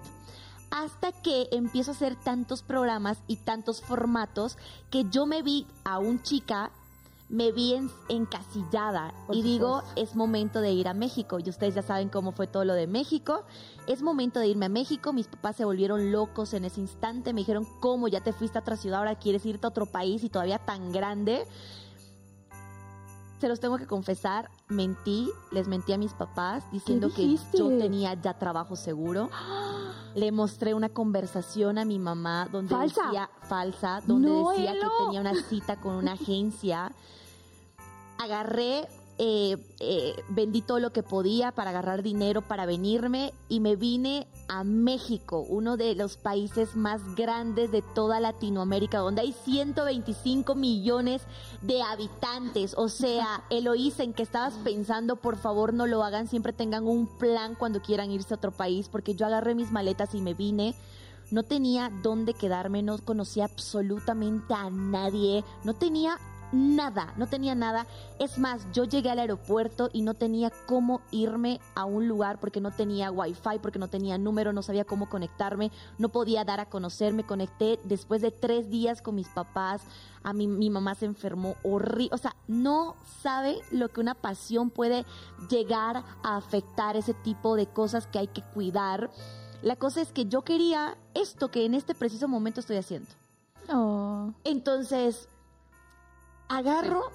[0.70, 4.56] Hasta que empiezo a hacer tantos programas y tantos formatos
[4.90, 6.70] que yo me vi a un chica,
[7.28, 11.38] me vi en- encasillada Por y digo, es momento de ir a México.
[11.44, 13.42] Y ustedes ya saben cómo fue todo lo de México.
[13.88, 15.12] Es momento de irme a México.
[15.12, 17.32] Mis papás se volvieron locos en ese instante.
[17.32, 18.08] Me dijeron, ¿cómo?
[18.08, 20.92] Ya te fuiste a otra ciudad, ahora quieres irte a otro país y todavía tan
[20.92, 21.44] grande.
[23.38, 28.14] Se los tengo que confesar, mentí, les mentí a mis papás diciendo que yo tenía
[28.14, 29.28] ya trabajo seguro.
[30.14, 33.04] Le mostré una conversación a mi mamá donde Falsa.
[33.04, 34.80] decía falsa, donde No, decía Elo.
[34.98, 36.90] que tenía una cita con una agencia.
[38.18, 43.74] Agarré, eh, eh, vendí todo lo que podía para agarrar dinero para venirme y me
[43.74, 50.54] vine a México, uno de los países más grandes de toda Latinoamérica, donde hay 125
[50.54, 51.22] millones
[51.62, 52.74] de habitantes.
[52.76, 57.06] O sea, Eloísa, en que estabas pensando, por favor no lo hagan, siempre tengan un
[57.06, 60.74] plan cuando quieran irse a otro país, porque yo agarré mis maletas y me vine.
[61.30, 66.18] No tenía dónde quedarme, no conocía absolutamente a nadie, no tenía
[66.52, 67.86] nada, no tenía nada.
[68.18, 72.60] Es más, yo llegué al aeropuerto y no tenía cómo irme a un lugar porque
[72.60, 76.66] no tenía wifi, porque no tenía número, no sabía cómo conectarme, no podía dar a
[76.66, 77.12] conocer.
[77.12, 79.82] Me conecté después de tres días con mis papás.
[80.22, 82.10] A mí, mi mamá se enfermó horrible.
[82.12, 85.04] O sea, no sabe lo que una pasión puede
[85.48, 89.10] llegar a afectar ese tipo de cosas que hay que cuidar.
[89.62, 93.08] La cosa es que yo quería esto que en este preciso momento estoy haciendo.
[93.72, 94.32] Oh.
[94.44, 95.28] Entonces,
[96.48, 97.10] agarro,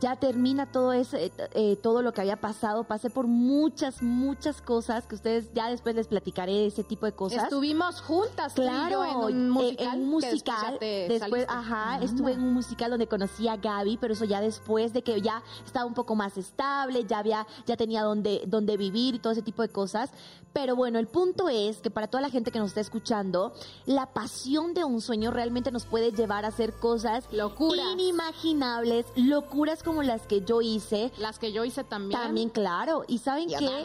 [0.00, 2.84] ya termina todo ese, eh, todo lo que había pasado.
[2.84, 7.44] Pasé por muchas, muchas cosas que ustedes ya después les platicaré ese tipo de cosas.
[7.44, 10.78] Estuvimos juntas Claro, yo en un eh, musical.
[10.80, 14.40] en un después ajá, estuve en un musical donde conocí a Gaby, pero eso ya
[14.40, 18.76] después de que ya estaba un poco más estable, ya había, ya tenía donde, donde
[18.76, 20.10] vivir y todo ese tipo de cosas.
[20.52, 23.52] Pero bueno, el punto es que para toda la gente que nos está escuchando,
[23.84, 27.84] la pasión de un sueño realmente nos puede llevar a hacer cosas Locuras.
[27.92, 31.12] inimaginables, locuras como las que yo hice.
[31.16, 32.20] Las que yo hice también.
[32.20, 33.04] También, claro.
[33.06, 33.84] ¿Y saben Yo qué?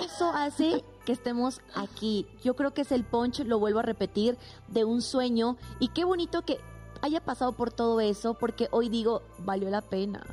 [0.00, 2.26] Eso hace que estemos aquí.
[2.44, 5.56] Yo creo que es el punch, lo vuelvo a repetir, de un sueño.
[5.80, 6.60] Y qué bonito que
[7.02, 10.24] haya pasado por todo eso, porque hoy digo, valió la pena.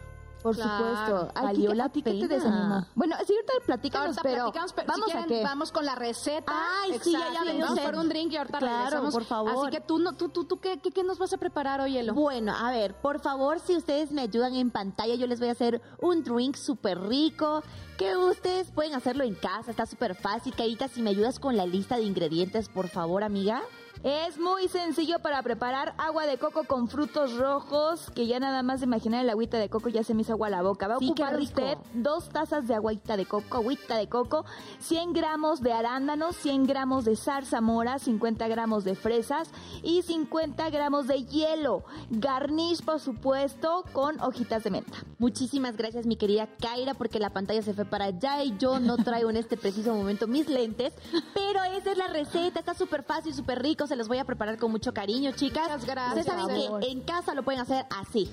[0.47, 0.77] Por Claro.
[0.77, 1.31] supuesto.
[1.35, 2.35] Ay, Valió ¿qué- la a ti qué te pena.
[2.35, 2.85] desanimó?
[2.95, 5.43] Bueno, sí, ahorita platícanos, Ahorita pero platicamos, pero vamos si quieren, a qué.
[5.43, 6.53] vamos con la receta.
[6.83, 9.13] Ay, sí, ya, dio Vamos por un drink y ahorita Claro, regresamos.
[9.13, 9.67] por favor.
[9.67, 11.97] Así que tú, no, tú, tú, tú ¿qué, qué, qué nos vas a preparar hoy,
[11.97, 12.13] Elo?
[12.13, 15.51] Bueno, a ver, por favor, si ustedes me ayudan en pantalla, yo les voy a
[15.51, 17.63] hacer un drink súper rico,
[17.97, 20.53] que ustedes pueden hacerlo en casa, está súper fácil.
[20.55, 23.61] Caíta, si me ayudas con la lista de ingredientes, por favor, amiga.
[24.03, 28.79] Es muy sencillo para preparar agua de coco con frutos rojos, que ya nada más
[28.79, 30.87] de imaginar el agüita de coco ya se me hizo agua a la boca.
[30.87, 34.45] Va a Sí, ocupar usted dos tazas de agüita de coco, agüita de coco,
[34.79, 39.49] 100 gramos de arándanos, 100 gramos de zarzamora, 50 gramos de fresas
[39.83, 41.83] y 50 gramos de hielo.
[42.09, 44.97] Garnish, por supuesto, con hojitas de menta.
[45.17, 48.95] Muchísimas gracias, mi querida Kaira, porque la pantalla se fue para allá y yo no
[48.97, 50.93] traigo en este preciso momento mis lentes.
[51.33, 53.85] Pero esa es la receta, está súper fácil, súper rico.
[53.87, 55.63] Se los voy a preparar con mucho cariño, chicas.
[55.69, 56.25] Muchas gracias.
[56.27, 58.31] Ustedes saben que en casa lo pueden hacer así.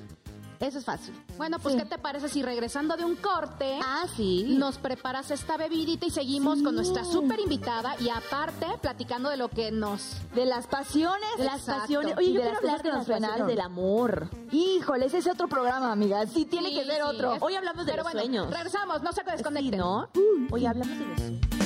[0.61, 1.13] Eso es fácil.
[1.37, 1.81] Bueno, pues, Sí.
[1.83, 4.55] ¿qué te parece si regresando de un corte Ah, sí.
[4.57, 9.49] nos preparas esta bebidita y seguimos con nuestra súper invitada y aparte platicando de lo
[9.49, 10.19] que nos...
[10.35, 11.29] De las pasiones.
[11.37, 11.81] De las Exacto.
[11.83, 12.17] pasiones.
[12.17, 13.47] Oye, Y yo quiero hablar de pasiones frenaron.
[13.49, 14.31] del amor.
[14.53, 16.25] Híjole, ese es otro programa, amiga.
[16.29, 17.35] Sí, tiene que ser otro.
[17.35, 18.51] es- Hoy hablamos de Pero los bueno, sueños.
[18.55, 19.81] regresamos, no se desconecten.
[19.81, 20.09] ¿no?
[20.51, 21.64] Hoy hablamos de los sueños.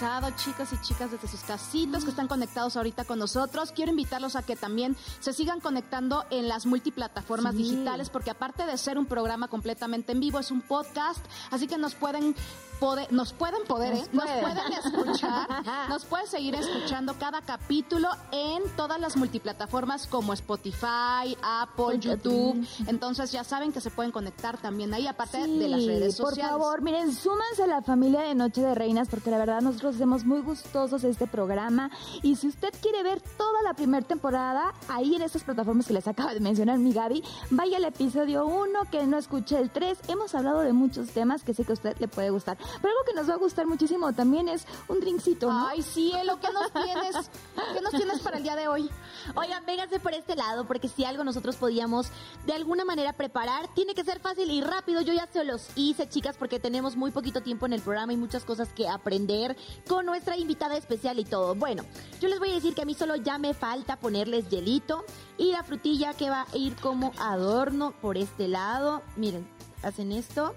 [0.00, 3.72] Regresado, chicas y chicas, desde sus casitas que están conectados ahorita con nosotros.
[3.72, 7.62] Quiero invitarlos a que también se sigan conectando en las multiplataformas Sí.
[7.62, 11.78] digitales, porque aparte de ser un programa completamente en vivo, es un podcast, así que
[11.78, 12.34] nos pueden
[12.80, 14.08] poder, nos pueden poder, Nos ¿eh?
[14.12, 14.40] nos pueden.
[14.42, 15.48] pueden escuchar,
[15.88, 22.66] nos pueden seguir escuchando cada capítulo en todas las multiplataformas como Spotify, Apple, YouTube.
[22.86, 26.52] Entonces ya saben que se pueden conectar también ahí, aparte de las redes por sociales.
[26.52, 30.24] favor, miren, súmanse a la familia de Noche de Reinas porque la verdad nosotros hacemos
[30.24, 35.22] muy gustosos este programa y si usted quiere ver toda la primera temporada, ahí en
[35.22, 39.16] estas plataformas que les acaba de mencionar mi Gaby, vaya al episodio 1 que no
[39.16, 39.98] escuché el 3.
[40.08, 43.04] Hemos hablado de muchos temas que sé que a usted le puede gustar, pero algo
[43.06, 45.68] que nos va a gustar muchísimo también es un drinkcito, ¿no?
[45.68, 47.30] Ay, cielo, ¿qué nos tienes?
[47.74, 48.90] ¿Qué nos tienes para el día de hoy?
[49.36, 52.08] Oigan, vénganse por este lado, porque si algo nosotros podíamos
[52.44, 55.00] de alguna manera preparar, tiene que ser fácil y rápido.
[55.00, 58.16] Yo ya se los hice, chicas, porque tenemos muy poquito tiempo en el programa y
[58.16, 59.56] muchas cosas que aprender
[59.88, 61.54] con nuestra invitada especial y todo.
[61.54, 61.84] Bueno,
[62.20, 65.04] yo les voy a decir que a mí solo ya me falta ponerles hielito
[65.38, 69.02] y la frutilla que va a ir como adorno por este lado.
[69.16, 69.46] Miren,
[69.82, 70.54] hacen esto.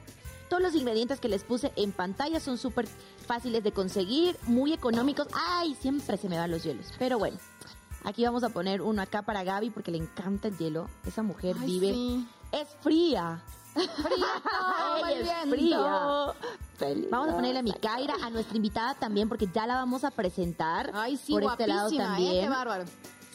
[0.50, 2.88] Todos los ingredientes que les puse en pantalla son súper
[3.28, 5.28] fáciles de conseguir, muy económicos.
[5.34, 6.88] Ay, siempre se me van los hielos.
[6.98, 7.38] Pero bueno,
[8.06, 10.88] Aquí vamos a poner uno acá para Gaby porque le encanta el hielo.
[11.06, 11.94] Esa mujer Ay, vive.
[11.94, 12.28] sí.
[12.52, 13.44] Es fría.
[13.74, 14.26] Frío,
[15.08, 15.78] Ella muy fría.
[15.78, 16.34] No.
[17.12, 20.92] Vamos a ponerle a Micaira, a nuestra invitada también, porque ya la vamos a presentar.
[20.94, 21.98] Ay, sí, por este lado ¿eh?
[21.98, 22.44] también.
[22.44, 22.86] Qué bárbaro.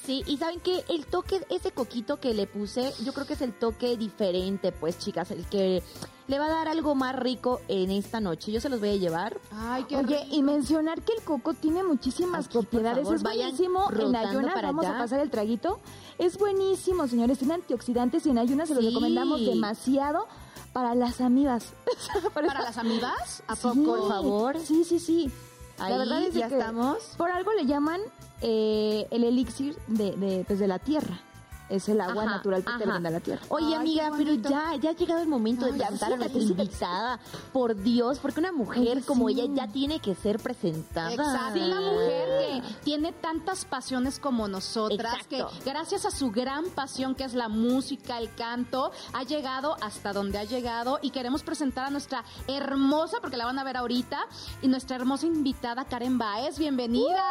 [0.05, 3.41] Sí, y saben que el toque, ese coquito que le puse, yo creo que es
[3.41, 5.83] el toque diferente, pues chicas, el que
[6.27, 8.53] le va a dar algo más rico en esta noche.
[8.53, 9.39] Yo se los voy a llevar.
[9.51, 10.35] Ay, qué Oye, rico.
[10.37, 12.99] y mencionar que el coco tiene muchísimas Aquí, propiedades.
[13.05, 13.91] favor, es buenísimo.
[13.99, 14.97] En ayunas, para vamos allá.
[14.97, 15.81] a pasar el traguito.
[16.19, 17.39] Es buenísimo, señores.
[17.39, 18.91] Tiene antioxidantes y en ayunas se los Sí.
[18.91, 20.27] recomendamos demasiado
[20.73, 21.73] para las amigas.
[22.35, 23.43] ¿Para las amigas?
[23.47, 24.59] ¿A Sí, por favor.
[24.61, 25.31] Sí, sí, sí.
[25.79, 26.99] Ahí, la verdad es ya que estamos.
[27.17, 28.01] Por algo le llaman
[28.41, 31.21] eh, el elixir de, de, pues, de la tierra.
[31.69, 32.93] Es el agua Ajá, natural que te ajá.
[32.93, 33.43] brinda la tierra.
[33.49, 36.47] Oye, Ay, amiga, pero ya, ya ha llegado el momento de presentar a nuestra sí.
[36.49, 37.19] invitada.
[37.53, 39.41] Por Dios, porque una mujer Ay, como sí.
[39.41, 41.13] ella ya tiene que ser presentada.
[41.13, 45.51] Exacto, una mujer que tiene tantas pasiones como nosotras, Exacto.
[45.59, 50.13] que gracias a su gran pasión que es la música, el canto, ha llegado hasta
[50.13, 54.27] donde ha llegado y queremos presentar a nuestra hermosa, porque la van a ver ahorita,
[54.61, 57.25] y nuestra hermosa invitada Karen Baez, bienvenida.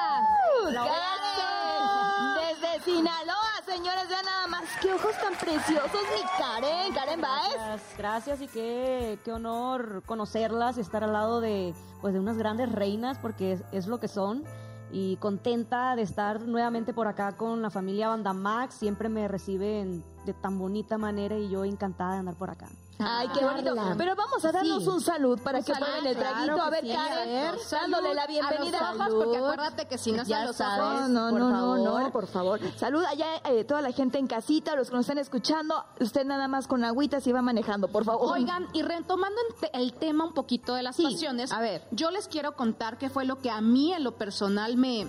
[0.64, 2.33] ¡Karen!
[2.64, 6.94] Desde Sinaloa, señores, vean nada más qué ojos tan preciosos, mi Karen.
[6.94, 7.54] Karen Baez.
[7.56, 12.72] Gracias, gracias y qué, qué honor conocerlas, estar al lado de, pues, de unas grandes
[12.72, 14.46] reinas, porque es, es lo que son.
[14.94, 18.76] Y contenta de estar nuevamente por acá con la familia Banda Max.
[18.76, 22.68] Siempre me reciben de tan bonita manera y yo encantada de andar por acá.
[23.00, 23.74] Ay, qué bonito.
[23.98, 24.90] Pero vamos a darnos Sí.
[24.90, 26.62] un salud para Un que salud, prueben el claro traguito.
[26.62, 27.56] A ver, sí, a Karen, ver.
[27.72, 28.80] dándole la bienvenida.
[28.90, 30.80] A ojos, porque acuérdate que si no Ya los sabes.
[31.00, 31.10] ojos.
[31.10, 32.02] No, no, por no, no, favor.
[32.04, 32.60] no, por favor.
[32.78, 35.84] Salud allá eh, toda la gente en casita, los que nos están escuchando.
[36.00, 38.32] Usted nada más con agüita si va manejando, por favor.
[38.32, 41.86] Oigan, y retomando en te- el tema un poquito de las Sí, pasiones, a ver.
[41.92, 45.08] yo les quiero contar qué fue lo que a mí en lo personal me,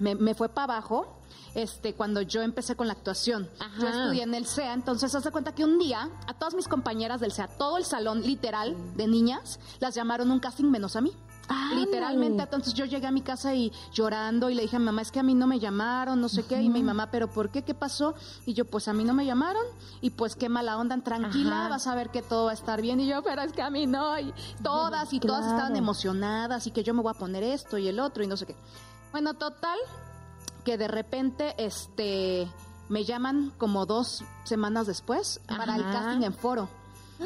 [0.00, 1.06] me, me fue para abajo.
[1.54, 3.48] Este, cuando yo empecé con la actuación.
[3.58, 3.80] Ajá.
[3.80, 6.68] Yo estudié en el CEA, entonces haz de cuenta que un día a todas mis
[6.68, 11.00] compañeras del CEA, todo el salón literal de niñas, las llamaron un casting menos a
[11.00, 11.12] mí.
[11.48, 11.80] Ándale.
[11.82, 15.02] Literalmente, entonces yo llegué a mi casa y llorando y le dije a mi mamá,
[15.02, 17.50] es que a mí no me llamaron, no sé qué, y mi mamá, pero ¿por
[17.50, 17.62] qué?
[17.62, 18.14] ¿Qué pasó?
[18.46, 19.62] Y yo, pues a mí no me llamaron,
[20.00, 21.68] y pues qué mala onda, tranquila, Ajá.
[21.68, 23.70] vas a ver que todo va a estar bien, y yo, pero es que a
[23.70, 27.42] mí no, y todas, y todas estaban emocionadas, y que yo me voy a poner
[27.42, 28.56] esto y el otro, y no sé qué.
[29.10, 29.78] Bueno, total,
[30.64, 32.48] que de repente, este,
[32.88, 36.68] me llaman como dos semanas después para el casting en foro.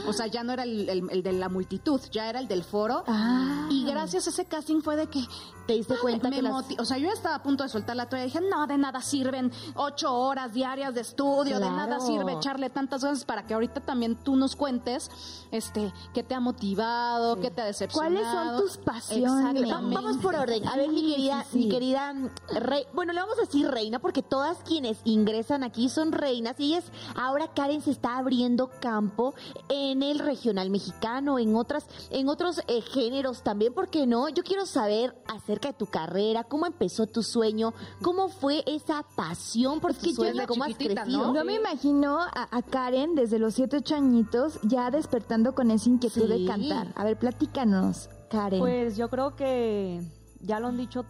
[0.06, 2.64] O sea, ya no era el, el- el de la multitud, ya era el del
[2.64, 3.04] foro.
[3.06, 3.66] Ah.
[3.70, 5.24] Y gracias a ese casting fue de que
[5.66, 6.64] ¿Te diste cuenta me que las...
[6.78, 8.24] O sea, yo ya estaba a punto de soltar la toalla.
[8.26, 13.00] Dije, no, de nada sirven ocho horas diarias de estudio, de nada sirve echarle tantas
[13.02, 15.10] cosas para que ahorita también tú nos cuentes
[15.50, 18.14] este, qué te ha motivado, qué te ha decepcionado.
[18.14, 19.24] ¿Cuáles son tus pasiones?
[19.32, 19.94] Exactamente.
[19.96, 20.68] Vamos por orden.
[20.68, 21.58] A ver, mi querida, sí, sí.
[21.58, 22.28] mi querida mm,
[22.60, 26.74] rey, bueno, le vamos a decir reina porque todas quienes ingresan aquí son reinas y
[26.74, 26.84] ellas,
[27.16, 29.34] ahora Karen se está abriendo campo
[29.68, 34.28] en el regional mexicano, en otras, en otros eh, géneros también, ¿por qué no?
[34.28, 37.72] Yo quiero saber acerca de tu carrera, cómo empezó tu sueño,
[38.02, 41.28] cómo fue esa pasión por tu sueño, cómo has crecido.
[41.28, 41.34] ¿no?
[41.34, 45.88] Yo me imagino a, a Karen desde los 7, 8 añitos ya despertando con esa
[45.88, 46.92] inquietud de cantar.
[46.96, 48.60] A ver, platícanos, Karen.
[48.60, 50.00] Pues yo creo que
[50.40, 51.04] ya lo han dicho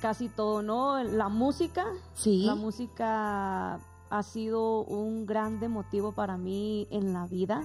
[0.00, 1.02] casi todo, ¿no?
[1.02, 2.44] La música, Sí.
[2.44, 3.78] la música
[4.10, 7.62] ha sido un grande motivo para mí en la vida,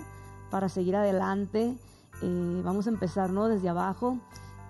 [0.56, 1.76] para seguir adelante.
[2.22, 3.50] Eh, vamos a empezar, ¿no?
[3.50, 4.20] Desde abajo.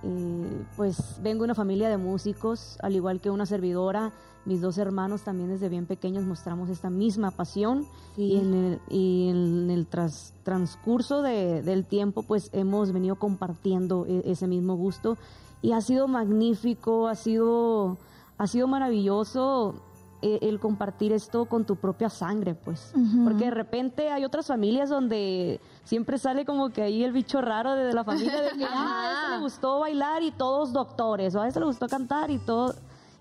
[0.01, 4.11] Eh, pues vengo de una familia de músicos, al igual que una servidora.
[4.45, 7.85] Mis dos hermanos también desde bien pequeños mostramos esta misma pasión
[8.17, 14.23] y en el, y en el transcurso de- del tiempo pues hemos venido compartiendo e-
[14.25, 15.17] ese mismo gusto
[15.61, 17.97] y ha sido magnífico, ha sido,
[18.39, 19.75] ha sido maravilloso
[20.21, 22.91] el compartir esto con tu propia sangre, pues.
[23.23, 27.75] Porque de repente hay otras familias donde siempre sale como que ahí el bicho raro
[27.75, 31.41] de la familia de que, ah, a ese le gustó bailar y todos doctores, o
[31.41, 32.73] a ese le gustó cantar y todo.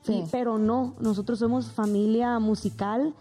[0.02, 0.14] Sí.
[0.14, 3.12] Y- pero no, nosotros somos familia musical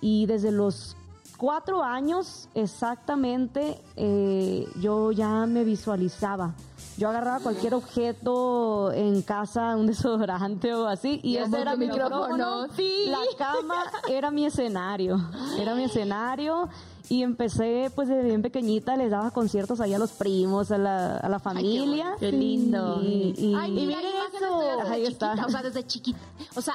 [0.00, 0.96] y desde los
[1.36, 6.54] cuatro años exactamente eh, yo ya me visualizaba.
[7.00, 11.86] Yo agarraba cualquier objeto en casa, un desodorante o así, y Ya ese era mi
[11.86, 12.66] micrófono, micrófono.
[12.76, 13.06] sí.
[13.06, 15.16] La cama era mi escenario,
[15.58, 16.68] era mi escenario.
[17.08, 21.16] Y empecé, pues, desde bien pequeñita, les daba conciertos ahí a los primos, a la,
[21.16, 22.14] a la familia.
[22.20, 23.00] Qué lindo.
[23.02, 23.98] Y, y- Ay, miren
[24.34, 24.58] eso.
[24.60, 25.46] desde Ahí chiquita, está.
[25.46, 26.18] o sea, desde chiquita.
[26.54, 26.74] O sea,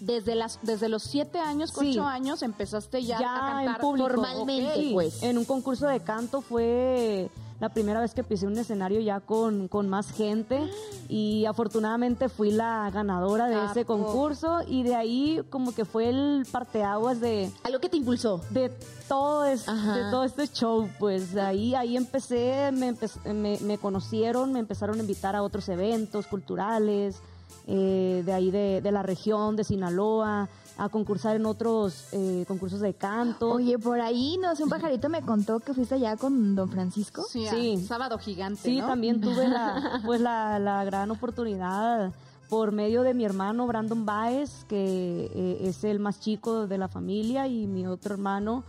[0.00, 1.90] desde las desde los siete años, Sí.
[1.92, 4.08] ocho años, empezaste ya, Ya a en cantar público.
[4.10, 5.22] formalmente, Sí, pues.
[5.24, 7.28] En un concurso de canto fue
[7.60, 10.60] la primera vez que pisé un escenario ya con, con más gente
[11.08, 16.08] y afortunadamente fui la ganadora de ¿A ese concurso y de ahí como que fue
[16.10, 18.40] el parteaguas de, Algo que te impulsó.
[18.50, 18.70] de
[19.08, 19.96] todo es- Ajá.
[19.96, 22.94] de todo este show pues ahí ahí empecé me,
[23.32, 27.20] me, me conocieron me empezaron a invitar a otros eventos culturales
[27.68, 32.80] eh, de ahí de, de la región de Sinaloa a concursar en otros eh, concursos
[32.80, 36.54] de canto Oye, por ahí, no sé, un pajarito me contó que fuiste allá con
[36.54, 37.22] don Francisco.
[37.22, 37.78] Sí, Sí.
[37.86, 38.86] sábado gigante, Sí, ¿no?
[38.86, 42.12] también tuve la, pues la, la gran oportunidad
[42.50, 46.88] por medio de mi hermano Brandon Baez, que eh, es el más chico de la
[46.88, 48.62] familia, y mi otro hermano,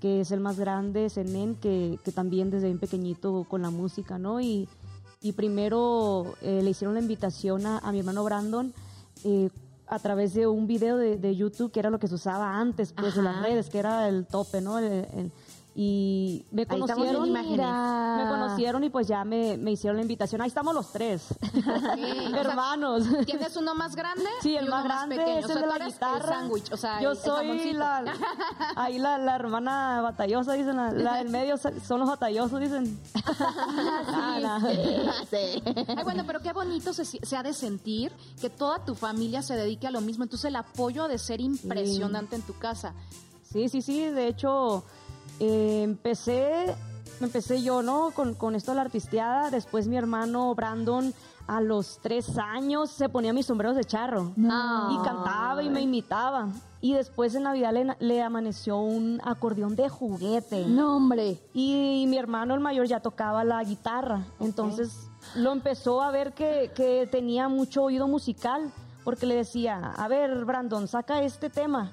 [0.00, 4.18] que es el más grande, Zenén, que, que también desde bien pequeñito con la música,
[4.18, 4.40] ¿no?
[4.40, 4.68] Y,
[5.22, 8.72] y primero eh, le hicieron la invitación a, a mi hermano Brandon
[9.24, 9.48] eh,
[9.86, 12.92] a través de un video de, de YouTube, que era lo que se usaba antes,
[12.92, 14.78] pues, en las redes, que era el tope, ¿no?
[14.78, 15.32] El- el-
[15.76, 17.42] y me conocieron, me
[18.28, 20.40] conocieron y pues ya me, me hicieron la invitación.
[20.40, 23.04] Ahí estamos los tres, Sí, o sea, hermanos.
[23.26, 25.38] Tienes uno más grande Sí, el más grande pequeño.
[25.38, 26.16] es o sea, el de la guitarra.
[26.16, 28.04] el sándwich, o sea, Yo soy la,
[28.76, 32.98] ahí la, la hermana batallosa, dicen, la, la del medio son los batallosos, dicen.
[34.16, 34.60] Ah, no.
[35.28, 35.62] Sí.
[35.88, 39.56] Ay, bueno, pero qué bonito se, se ha de sentir que toda tu familia se
[39.56, 40.24] dedique a lo mismo.
[40.24, 42.94] Entonces el apoyo ha de ser impresionante en tu casa.
[43.50, 44.84] Sí, sí, sí, de hecho,
[45.40, 46.74] eh, empecé,
[47.20, 48.10] empecé yo, ¿no?
[48.12, 51.12] Con, con esto de la artisteada, después mi hermano Brandon
[51.46, 54.90] a los tres años se ponía mis sombreros de charro No.
[54.92, 56.48] y cantaba y me imitaba.
[56.80, 60.66] Y después en Navidad le, le amaneció un acordeón de juguete.
[60.66, 61.40] No, hombre.
[61.54, 64.24] Y mi hermano el mayor ya tocaba la guitarra.
[64.40, 68.70] Entonces lo empezó a ver que, que tenía mucho oído musical.
[69.02, 71.92] Porque le decía, a ver, Brandon, saca este tema.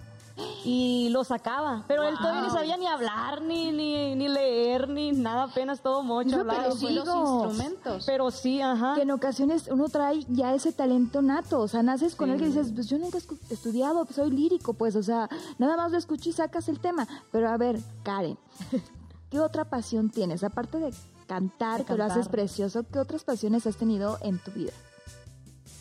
[0.63, 1.84] Y lo sacaba.
[1.88, 6.04] Pero él todavía ni sabía ni hablar, ni, ni, ni leer, ni nada, apenas todo
[6.04, 8.04] mocho No, pero sí los instrumentos.
[8.06, 8.94] Pero sí, ajá.
[8.96, 12.34] Que en ocasiones uno trae ya ese talento nato, o sea, naces con Sí.
[12.34, 15.76] él que dices, pues yo nunca he estudiado, pues, soy lírico, pues, o sea, nada
[15.78, 17.08] más lo escucho y sacas el tema.
[17.32, 18.38] Pero a ver, Karen,
[19.32, 20.44] ¿qué otra pasión tienes?
[20.44, 20.94] Aparte de
[21.28, 24.72] cantar, De que lo haces precioso, ¿qué otras pasiones has tenido en tu vida?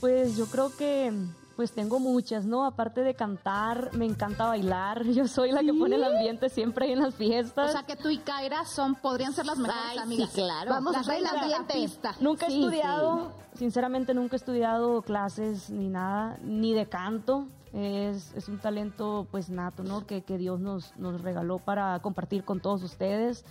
[0.00, 1.12] Pues yo creo que
[1.60, 2.64] pues tengo muchas, ¿no?
[2.64, 5.04] Aparte de cantar, me encanta bailar.
[5.12, 7.72] Yo soy la que pone el ambiente siempre ahí en las o fiestas.
[7.72, 10.30] sea, que tú y Kaira son, podrían ser las mejores Ay, sí, amigas.
[10.30, 10.70] claro.
[10.70, 11.74] Vamos Las a de la ambiente.
[11.74, 12.14] pista.
[12.18, 17.44] Nunca he Sí, estudiado, sinceramente nunca he estudiado clases ni nada, ni de canto.
[17.74, 20.06] Es, es un talento pues nato, ¿no?
[20.06, 23.44] Que, que Dios nos, nos regaló para compartir con todos ustedes.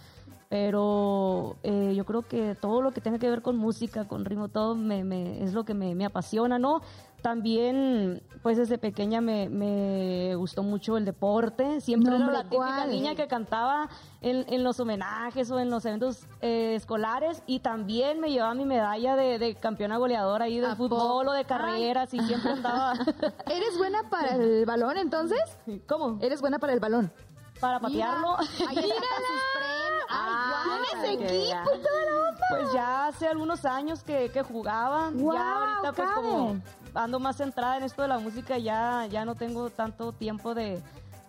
[0.50, 4.48] Pero eh, yo creo que todo lo que tenga que ver con música, con ritmo,
[4.48, 6.82] todo me, me- es lo que me, me apasiona, ¿no?
[7.22, 11.82] También, pues desde pequeña me, me gustó mucho el deporte.
[11.82, 12.90] Siempre No, era la típica ¿cuál?
[12.92, 13.90] niña que cantaba
[14.22, 18.66] en, en los homenajes o en los eventos eh, escolares y también me llevaba mi
[18.66, 22.94] medalla de, de campeona goleadora ahí de ¿A fútbol o de carreras y siempre andaba
[23.52, 25.40] ¿Eres buena para el balón entonces?
[25.88, 26.18] ¿cómo?
[26.22, 27.12] ¿Eres buena para el balón?
[27.60, 30.06] para patearlo Ahí sus premios.
[30.10, 31.28] Ay, ¿Tienes guau.
[31.28, 32.46] equipo toda la onda?
[32.52, 36.62] pues ya hace algunos años que, que jugaba ya ahorita pues como.
[36.94, 40.82] Ando más centrada en esto de la música ya ya no tengo tanto tiempo de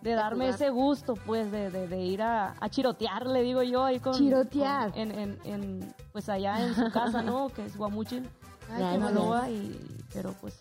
[0.03, 0.55] de darme jugar.
[0.55, 4.15] ese gusto, pues, de, de- de ir a, a chirotear, le digo yo, ahí con...
[4.15, 4.93] Chirotear.
[4.93, 7.49] con- en, en- en, pues allá en su casa, ¿no?
[7.55, 8.27] Que es Guamuchil.
[8.79, 9.79] Sinaloa, y...
[10.15, 10.59] Pero pues...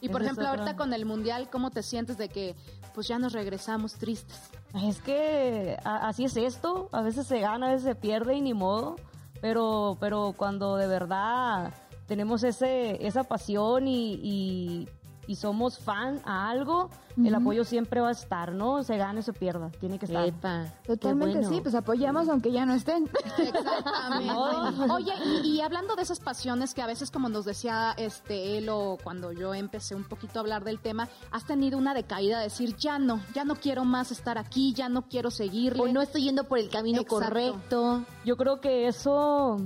[0.00, 2.54] Y por ejemplo, otra- ahorita con el mundial, ¿cómo te sientes de que
[2.94, 4.38] pues ya nos regresamos tristes?
[4.84, 8.40] Es que a- así es esto, a veces se gana, a veces se pierde y
[8.40, 8.94] ni modo,
[9.40, 11.72] pero, pero cuando de verdad
[12.06, 14.88] tenemos ese, esa pasión y, y-
[15.28, 18.84] y somos fan a algo, el apoyo siempre va a estar, ¿no?
[18.84, 20.24] Se gane o se pierda, tiene que estar.
[20.24, 21.48] Epa, Totalmente bueno.
[21.52, 23.10] sí, pues apoyamos aunque ya no estén.
[23.36, 24.32] Exactamente.
[24.92, 28.68] Oye, y, y hablando de esas pasiones que a veces, como nos decía este él
[28.68, 32.44] o cuando yo empecé un poquito a hablar del tema, has tenido una decaída de
[32.44, 35.82] decir, ya no, ya no quiero más estar aquí, ya no quiero seguirle.
[35.82, 37.24] O no estoy yendo por el camino Exacto.
[37.26, 38.04] correcto.
[38.24, 39.56] Yo creo que eso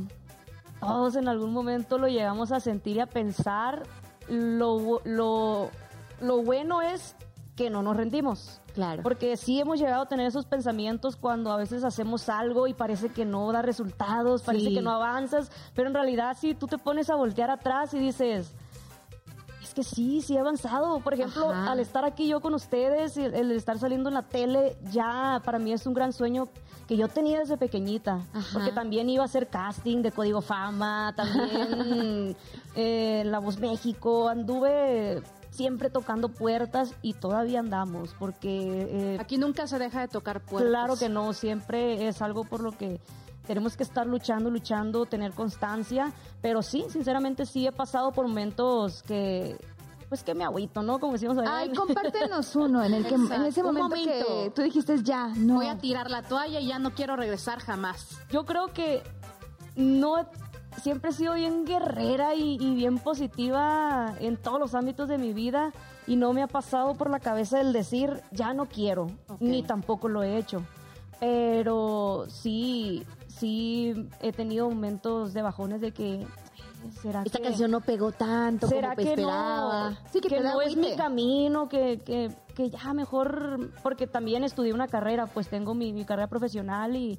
[0.80, 3.82] todos en algún momento lo llegamos a sentir y a pensar.
[4.28, 5.70] Lo, lo,
[6.20, 7.14] lo bueno es
[7.56, 8.60] que no nos rendimos.
[8.74, 9.02] Claro.
[9.02, 13.08] Porque sí hemos llegado a tener esos pensamientos cuando a veces hacemos algo y parece
[13.08, 14.74] que no da resultados, parece Sí.
[14.74, 18.52] que no avanzas, pero en realidad si tú te pones a voltear atrás y dices,
[19.70, 20.98] es que sí, sí he avanzado.
[21.00, 21.70] Por ejemplo, Ajá.
[21.72, 25.40] al estar aquí yo con ustedes, y el, el estar saliendo en la tele, ya
[25.44, 26.48] para mí es un gran sueño
[26.88, 28.20] que yo tenía desde pequeñita.
[28.32, 28.48] Ajá.
[28.52, 32.36] Porque también iba a hacer casting de Código Fama, también
[32.74, 38.88] eh, La Voz México, anduve siempre tocando puertas y todavía andamos, porque...
[38.90, 40.68] eh, Aquí nunca se deja de tocar puertas.
[40.68, 43.00] Claro que no, siempre es algo por lo que
[43.50, 49.02] tenemos que estar luchando, luchando, tener constancia, pero sí, sinceramente sí he pasado por momentos
[49.02, 49.56] que
[50.08, 51.00] pues que me agüito, ¿no?
[51.00, 54.62] Como decimos allá Ay, en- compártenos uno en el que en ese momento, que tú
[54.62, 55.54] dijiste ya, no.
[55.56, 58.20] Voy a tirar la toalla y ya no quiero regresar jamás.
[58.30, 59.02] Yo creo que
[59.74, 60.24] no
[60.80, 65.32] siempre he sido bien guerrera y, y bien positiva en todos los ámbitos de mi
[65.32, 65.72] vida
[66.06, 69.08] y no me ha pasado por la cabeza el decir ya no quiero,
[69.40, 70.62] ni tampoco lo he hecho.
[71.18, 73.04] Pero sí,
[73.40, 76.26] sí he tenido momentos de bajones de que
[76.84, 79.90] "Ay, será Esta que canción no pegó tanto será como que esperaba.
[79.90, 84.06] no, Sí, que te da no es mi camino, que, que, que ya mejor, porque
[84.06, 87.18] también estudié una carrera, pues tengo mi, mi carrera profesional y,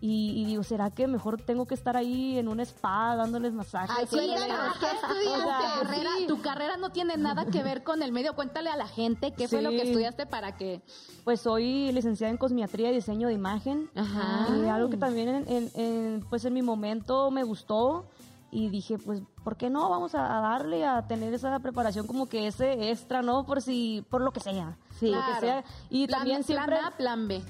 [0.00, 3.94] y, y digo, ¿será que mejor tengo que estar ahí en un spa dándoles masajes?
[3.96, 5.44] Ay, claro, ¿qué o estudiaste?
[5.44, 8.34] sea, carrera- tu carrera no tiene nada que ver con el medio.
[8.34, 10.82] Cuéntale a la gente qué fue lo que estudiaste para que...
[11.24, 13.90] Pues soy licenciada en cosmiatría y diseño de imagen.
[13.94, 14.48] Ajá.
[14.54, 18.06] Eh, algo que también en, en- en, pues en mi momento me gustó
[18.50, 19.88] y dije, pues, ¿por qué no?
[19.90, 23.44] Vamos a darle a tener esa preparación como que ese extra, ¿no?
[23.46, 24.76] Por si, por lo que sea.
[24.98, 25.10] Sí.
[25.10, 25.64] Lo que sea.
[25.90, 26.76] Y plan, también siempre...
[26.76, 27.42] Plan A, plan B,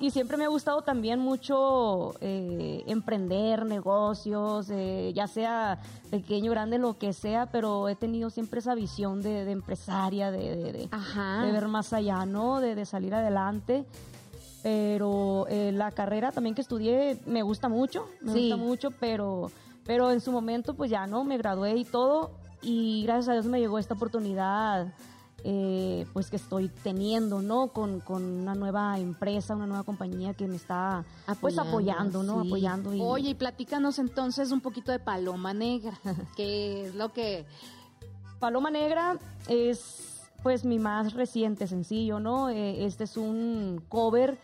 [0.00, 5.78] Y, siempre me ha gustado también mucho eh, emprender negocios, eh, ya sea
[6.10, 10.56] pequeño, grande, lo que sea, pero he tenido siempre esa visión de, de empresaria, de,
[10.56, 11.42] de- de- Ajá.
[11.46, 12.60] de ver más allá, ¿no?
[12.60, 13.86] De, de salir adelante.
[14.62, 18.50] Pero eh, la carrera también que estudié me gusta mucho, me Sí.
[18.50, 19.50] gusta mucho, pero,
[19.86, 21.24] pero en su momento pues ya, ¿no?
[21.24, 24.92] Me gradué y todo y gracias a Dios me llegó esta oportunidad
[25.44, 27.68] eh, pues que estoy teniendo, ¿no?
[27.68, 31.04] Con, con una nueva empresa, una nueva compañía que me está
[31.40, 32.42] pues Apoyando, apoyando, ¿no?
[32.42, 32.48] sí.
[32.48, 35.98] Apoyando y Oye, y platícanos entonces un poquito de Paloma Negra,
[36.36, 37.46] que es lo que...
[38.38, 39.18] Paloma Negra
[39.48, 42.48] es pues mi más reciente sencillo, ¿no?
[42.48, 44.38] Eh, este es un cover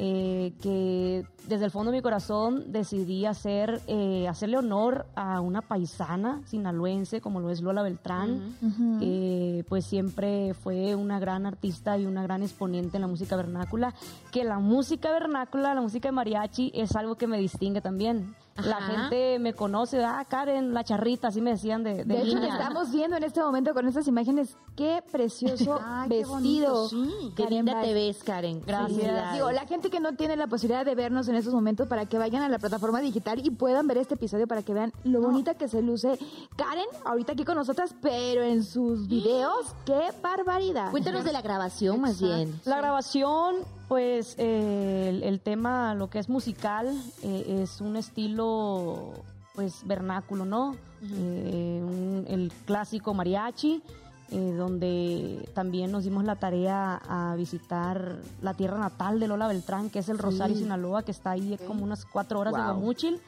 [0.00, 5.60] eh, que desde el fondo de mi corazón decidí hacer, eh, hacerle honor a una
[5.60, 8.56] paisana sinaloense como lo es Lola Beltrán.
[9.00, 13.92] Que pues siempre fue una gran artista y una gran exponente en la música vernácula,
[14.30, 18.36] que la música vernácula, la música de mariachi es algo que me distingue también.
[18.64, 22.38] La gente me conoce, ah, Karen, la charrita, así me decían de, de De hecho,
[22.38, 26.34] estamos viendo en este momento con estas imágenes qué precioso Ay, qué vestido.
[26.34, 27.32] bonito, sí.
[27.36, 27.86] Qué linda Baez.
[27.86, 28.62] te ves, Karen.
[28.66, 29.32] Gracias.
[29.34, 32.18] Digo, la gente que no tiene la posibilidad de vernos en estos momentos para que
[32.18, 35.54] vayan a la plataforma digital y puedan ver este episodio para que vean lo bonita
[35.54, 36.18] que se luce
[36.56, 40.90] Karen ahorita aquí con nosotras, pero en sus videos, qué barbaridad.
[40.90, 42.60] Cuéntanos de la grabación más bien.
[42.64, 43.56] La grabación,
[43.88, 46.86] pues eh, el, el tema, lo que es musical,
[47.22, 49.12] eh, es un estilo
[49.54, 50.76] pues vernáculo, ¿no?
[51.02, 53.82] Eh, un- el clásico mariachi,
[54.30, 59.90] eh, donde también nos dimos la tarea a visitar la tierra natal de Lola Beltrán,
[59.90, 62.72] que es el Rosario, Sinaloa, que está ahí como unas cuatro horas de Wow.
[62.74, 63.20] Guamúchil.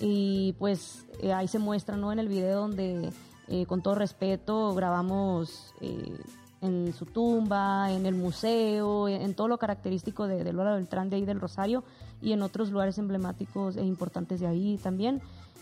[0.00, 1.04] Y pues
[1.34, 2.12] ahí se muestra, ¿no?
[2.12, 3.12] En el video donde,
[3.66, 6.16] con todo respeto, grabamos eh,
[6.60, 11.16] en su tumba, en el museo, en, todo lo característico de, de Lola Beltrán de
[11.16, 11.84] ahí del Rosario
[12.20, 15.20] y en otros lugares emblemáticos e importantes de ahí también.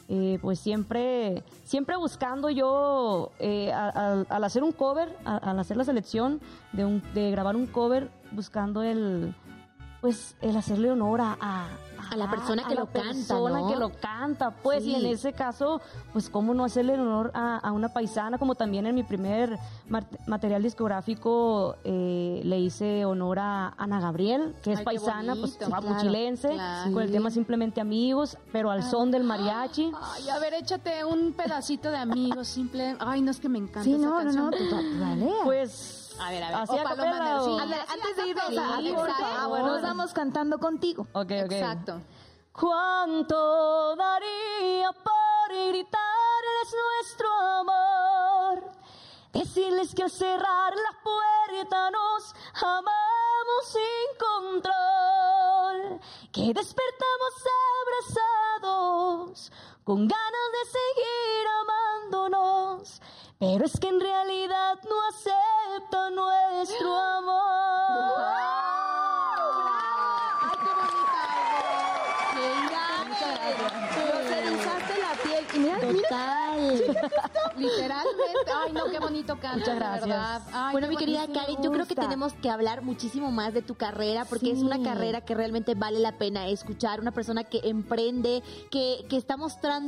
[0.09, 5.83] Eh, pues siempre, siempre buscando yo, eh, al hacer un cover, a- al hacer la
[5.85, 6.41] selección
[6.73, 9.35] de, un, de grabar un cover, buscando el,
[10.01, 11.67] pues el hacerle honor a,
[12.11, 13.69] a, A la persona que la lo canta, persona ¿no?
[13.69, 14.91] que lo canta, pues, Sí.
[14.93, 15.81] y en ese caso,
[16.13, 20.07] pues, cómo no hacerle honor a, a una paisana, como también en mi primer mat-
[20.27, 26.49] material discográfico eh, le hice honor a Ana Gabriel, que es Ay, paisana, pues, guapuchilense,
[26.51, 29.93] Claro, con el tema simplemente amigos, pero al son del mariachi.
[30.15, 32.97] Ay, a ver, échate un pedacito de amigos, simple...
[32.99, 34.45] Ay, no es que me encanta Sí, esa no, no, canción.
[34.45, 35.31] no, tú- tú dale.
[35.45, 36.57] Pues, A ver, a ver.
[36.61, 41.07] así O a Paloma o- antes de irnos a, corte, nos vamos cantando contigo.
[41.13, 41.53] Ok, ok.
[41.53, 42.01] Exacto.
[42.53, 47.29] ¿Cuánto daría por gritarles nuestro
[47.61, 48.71] amor?
[49.33, 56.01] Decirles que al cerrar la puerta nos amamos sin control,
[56.33, 57.35] que despertamos
[58.63, 59.53] abrazados
[59.87, 63.01] con ganas de seguir amándonos,
[63.39, 68.25] pero es que en realidad no acepta nuestro amor.
[70.43, 71.23] Ay, qué bonita.
[74.13, 75.47] Nos erizaste la piel.
[75.55, 76.46] Y mira, mira, Total.
[77.57, 78.51] Literalmente.
[78.55, 80.43] Ay, no, qué bonito cantas, Muchas gracias.
[80.53, 81.27] Ay, bueno, mi querida.
[81.33, 84.83] Karen, yo creo que tenemos que hablar muchísimo más de tu carrera porque es una
[84.83, 87.01] carrera que realmente vale la pena escuchar.
[87.01, 89.87] Una persona que emprende, que, que está mostrando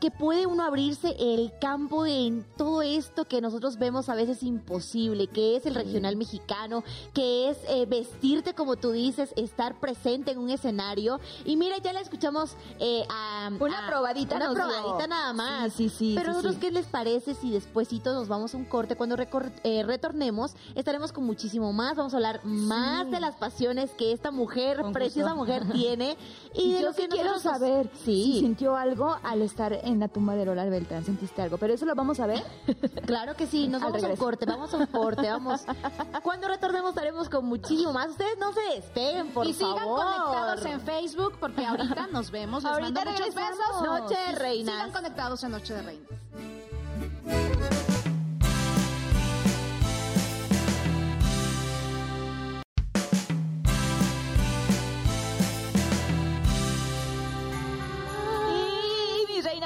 [0.00, 5.26] que puede uno abrirse el campo en todo esto que nosotros vemos a veces imposible,
[5.26, 10.38] que es el regional mexicano, que es eh, vestirte como tú dices, estar presente en
[10.38, 11.20] un escenario.
[11.44, 14.54] Y mira, ya la escuchamos eh, a, Una a- probadita Una dio.
[14.54, 15.72] probadita nada más.
[15.72, 16.60] Sí, sí, sí, Pero sí, nosotros, sí.
[16.60, 18.96] ¿qué les parece si despuesito nos vamos a un corte?
[18.96, 19.16] Cuando
[19.64, 21.96] eh, retornemos, estaremos con muchísimo más.
[21.96, 26.16] Vamos a hablar más de las pasiones que esta mujer, preciosa mujer, tiene.
[26.54, 30.08] Y de yo lo que quiero nosotros- saber si sintió algo al estar en la
[30.08, 31.04] tumba de Lola Beltrán.
[31.04, 31.58] ¿Sentiste algo?
[31.58, 32.42] Pero eso lo vamos a ver.
[33.06, 35.62] Claro que sí, nos vamos a un corte, vamos a un corte, vamos.
[36.22, 38.08] Cuando retornemos estaremos con muchísimo más.
[38.10, 40.00] Ustedes no se despeguen, por y sigan favor.
[40.04, 42.62] conectados en Facebook porque ahorita nos vemos.
[42.62, 43.82] Les Ahorita mando muchos besos.
[43.82, 44.74] Noche de Y Reinas.
[44.74, 45.99] Sigan conectados en Noche de Reinas.
[46.00, 47.79] Y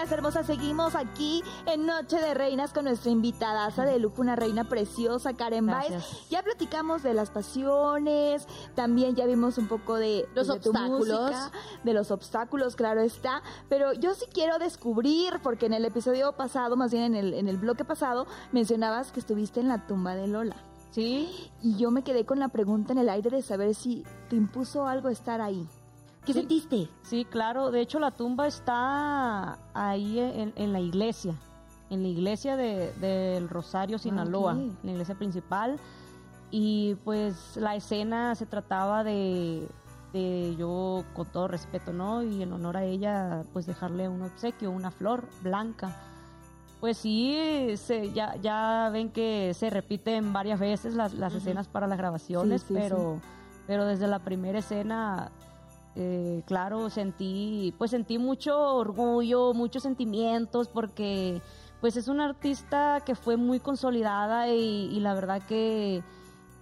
[0.05, 4.64] reinas hermosas, seguimos aquí en Noche de Reinas con nuestra invitada de lujo, una reina
[4.64, 6.28] preciosa, Karen Baez.
[6.28, 11.09] Ya platicamos de las pasiones, también ya vimos un poco de Los de obstáculos.
[11.09, 11.50] música,
[11.84, 13.42] de los obstáculos, claro está.
[13.70, 17.48] Pero yo sí quiero descubrir, porque en el episodio pasado, más bien en el, en
[17.48, 20.57] el bloque pasado, mencionabas que estuviste en la tumba de Lola.
[20.90, 24.36] Sí, Y yo me quedé con la pregunta en el aire de saber si te
[24.36, 25.66] impuso algo estar ahí.
[26.24, 26.38] ¿Qué Sí.
[26.40, 26.88] sentiste?
[27.02, 27.70] sí, claro.
[27.70, 31.34] De hecho, la tumba está ahí en, en la iglesia,
[31.90, 34.72] en la iglesia de- del Rosario, Sinaloa, ok.
[34.84, 35.78] la iglesia principal.
[36.50, 39.68] Y pues la escena se trataba de,
[40.12, 42.22] de yo, con todo respeto, ¿no?
[42.22, 45.94] Y en honor a ella, pues dejarle un obsequio, una flor blanca.
[46.80, 51.86] Pues sí, se, ya, ya ven que se repiten varias veces las, las escenas para
[51.86, 53.18] las grabaciones, Sí, sí, pero,
[53.66, 55.30] pero desde la primera escena,
[55.97, 61.40] eh, claro, sentí, pues sentí mucho orgullo, muchos sentimientos, porque
[61.80, 66.03] pues es una artista que fue muy consolidada y, la verdad que,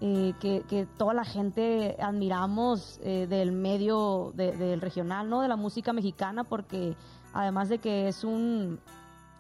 [0.01, 5.41] eh, que, que toda la gente admiramos eh, del medio de- del regional, ¿no?
[5.41, 6.97] De la música mexicana, porque
[7.33, 8.81] además de que es un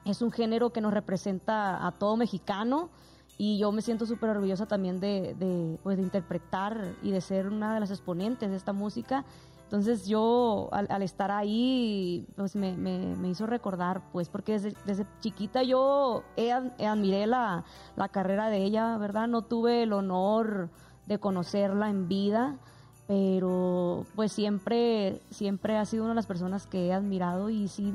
[0.05, 2.91] es un género que nos representa a todo mexicano
[3.39, 7.47] y yo me siento súper orgullosa también de, de, pues, de interpretar y de ser
[7.49, 9.25] una de las exponentes de esta música.
[9.73, 14.75] Entonces yo al, al estar ahí pues me, me- me hizo recordar pues porque desde,
[14.85, 17.65] desde chiquita yo he ad- he admiré la,
[17.97, 19.29] la carrera de ella, ¿verdad?
[19.29, 20.69] No tuve el honor
[21.07, 22.59] de conocerla en vida,
[23.07, 27.95] pero pues siempre, siempre ha sido una de las personas que he admirado y sí,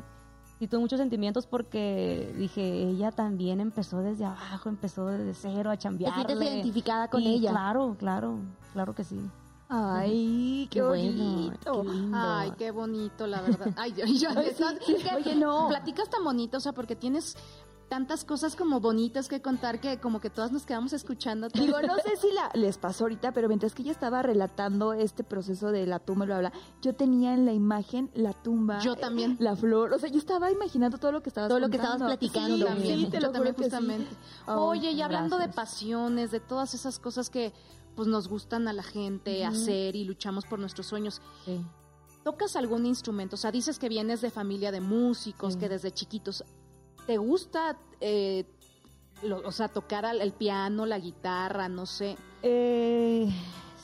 [0.57, 5.73] sí tuve muchos sentimientos porque dije, ella también empezó desde abajo, empezó desde cero a
[5.73, 6.25] ¿Te chambearle.
[6.25, 7.51] sientes identificada con Y ella?
[7.51, 8.39] Claro, claro,
[8.73, 9.19] claro que sí.
[9.69, 11.81] Ay, qué, Qué bueno, bonito.
[11.83, 12.11] qué.
[12.13, 13.73] Ay, qué bonito, la verdad.
[13.75, 14.51] Ay, yo, yo- Ay,
[14.85, 15.67] sí, oye, no.
[15.67, 17.35] platicas tan bonito, o sea, porque tienes
[17.89, 21.47] tantas cosas como bonitas que contar que como que todas nos quedamos escuchando.
[21.53, 25.23] Digo, no sé si la, les pasó ahorita, pero mientras que ella estaba relatando este
[25.23, 28.79] proceso de la tumba, bla, bla, yo tenía en la imagen la tumba.
[28.79, 29.37] Yo eh, también.
[29.39, 29.93] La flor.
[29.93, 32.57] O sea, yo estaba imaginando todo lo que estabas Todo lo que estabas platicando.
[32.57, 33.63] Sí, también, sí, te yo lo también sí.
[33.63, 34.15] justamente.
[34.47, 37.53] Oh, Oye, y hablando de pasiones, de todas esas cosas que
[37.97, 41.19] pues nos gustan a la gente hacer y luchamos por nuestros sueños.
[41.43, 41.59] Sí.
[42.23, 43.35] ¿Tocas algún instrumento?
[43.35, 45.59] O sea, dices que vienes de familia de músicos, Sí.
[45.59, 46.43] que desde chiquitos.
[47.07, 48.45] ¿Te gusta, eh,
[49.23, 52.17] lo- o sea, tocar el piano, la guitarra, no sé?
[52.43, 53.29] Eh,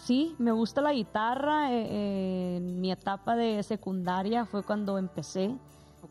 [0.05, 1.73] sí, me gusta la guitarra.
[1.73, 5.57] eh, eh, en mi etapa de secundaria fue cuando empecé.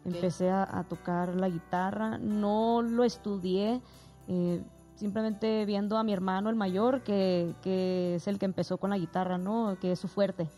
[0.04, 2.18] Empecé a, a tocar la guitarra.
[2.18, 3.80] No lo estudié.
[5.02, 8.98] Simplemente viendo a mi hermano, el mayor, que, que es el que empezó con la
[8.98, 9.76] guitarra, ¿no?
[9.80, 10.48] Que es su fuerte.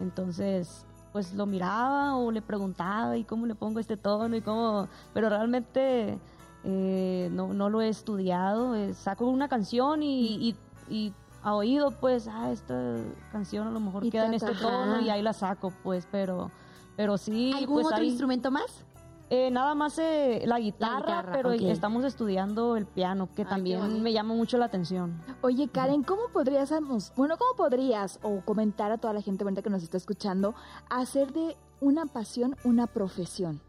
[0.00, 4.88] Entonces, pues lo miraba o le preguntaba y cómo le pongo este tono y cómo...
[5.12, 6.18] Pero realmente
[6.64, 8.74] eh, no, no lo he estudiado.
[8.74, 10.56] eh, saco una canción y, y-
[10.88, 11.12] y
[11.42, 12.96] a oído, pues, ah, esta
[13.32, 16.50] canción a lo mejor Y queda en este tono y ahí la saco, pues, pero...
[16.96, 18.82] Pero sí, ¿Algún pues otro instrumento más?
[19.30, 24.02] Eh, nada más eh, la guitarra, guitarra, pero estamos estudiando el piano, que Ay, también
[24.02, 25.20] me llama mucho la atención.
[25.40, 26.72] Oye, Karen, ¿cómo podrías,
[27.16, 30.54] bueno, cómo podrías, o comentar a toda la gente bonita que nos está escuchando,
[30.90, 33.60] hacer de una pasión una profesión?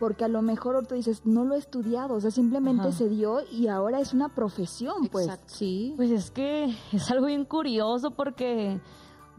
[0.00, 2.92] Porque a lo mejor tú dices, no lo he estudiado, o sea, simplemente Ajá.
[2.92, 5.26] se dio y ahora es una profesión, pues.
[5.26, 5.54] Exacto.
[5.54, 5.92] Sí.
[5.96, 8.80] Pues es que es algo bien curioso porque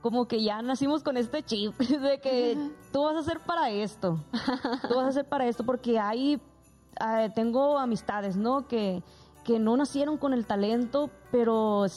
[0.06, 2.56] como que ya nacimos con este chip de que
[2.94, 4.24] tú vas a hacer para esto,
[4.88, 6.40] tú vas a hacer para esto porque hay
[7.02, 8.68] eh, tengo amistades, ¿no?
[8.68, 9.02] Que,
[9.44, 11.88] que no nacieron con el talento, pero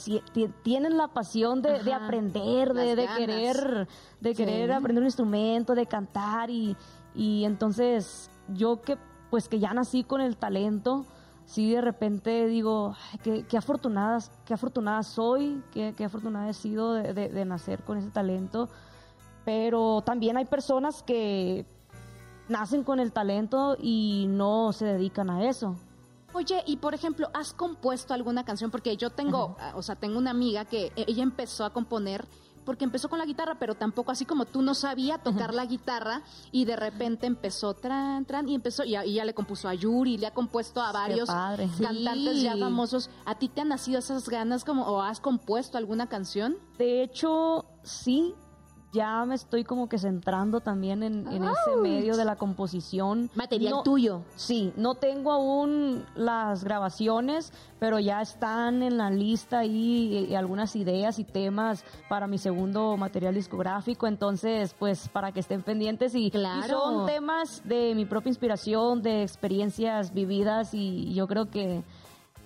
[0.62, 3.86] tienen la pasión de, aprender, de, querer,
[4.20, 6.78] de querer aprender un instrumento, de cantar y,
[7.14, 8.96] y entonces yo que
[9.28, 11.04] pues que ya nací con el talento,
[11.48, 16.54] sí de repente digo, "Ay, qué, qué afortunadas, qué afortunada soy, qué, qué afortunada he
[16.54, 18.68] sido de, de- de nacer con ese talento,
[19.44, 21.64] pero también hay personas que
[22.48, 25.76] nacen con el talento y no se dedican a eso.
[26.34, 28.70] Oye, y por ejemplo, ¿has compuesto alguna canción?
[28.70, 32.26] Porque yo tengo, o sea, tengo una amiga que eh, ella empezó a componer
[32.68, 36.20] porque empezó con la guitarra, pero tampoco así como tú no sabía tocar la guitarra
[36.52, 39.74] y de repente empezó tran, tran y empezó y ya, y ya le compuso a
[39.74, 43.08] Yuri, le ha compuesto a varios cantantes ya famosos.
[43.24, 46.58] ¿A ti te han nacido esas ganas como o has compuesto alguna canción?
[46.76, 48.34] De hecho, sí,
[48.92, 53.30] ya me estoy como que centrando también en, en ese medio de la composición.
[53.34, 54.22] Material No- tuyo.
[54.36, 60.74] Sí, no tengo aún las grabaciones, pero ya están en la lista ahí eh, algunas
[60.76, 66.26] ideas y temas para mi segundo material discográfico, entonces pues para que estén pendientes y,
[66.26, 66.68] y Claro.
[66.80, 71.82] son temas de mi propia inspiración, de experiencias vividas y yo creo que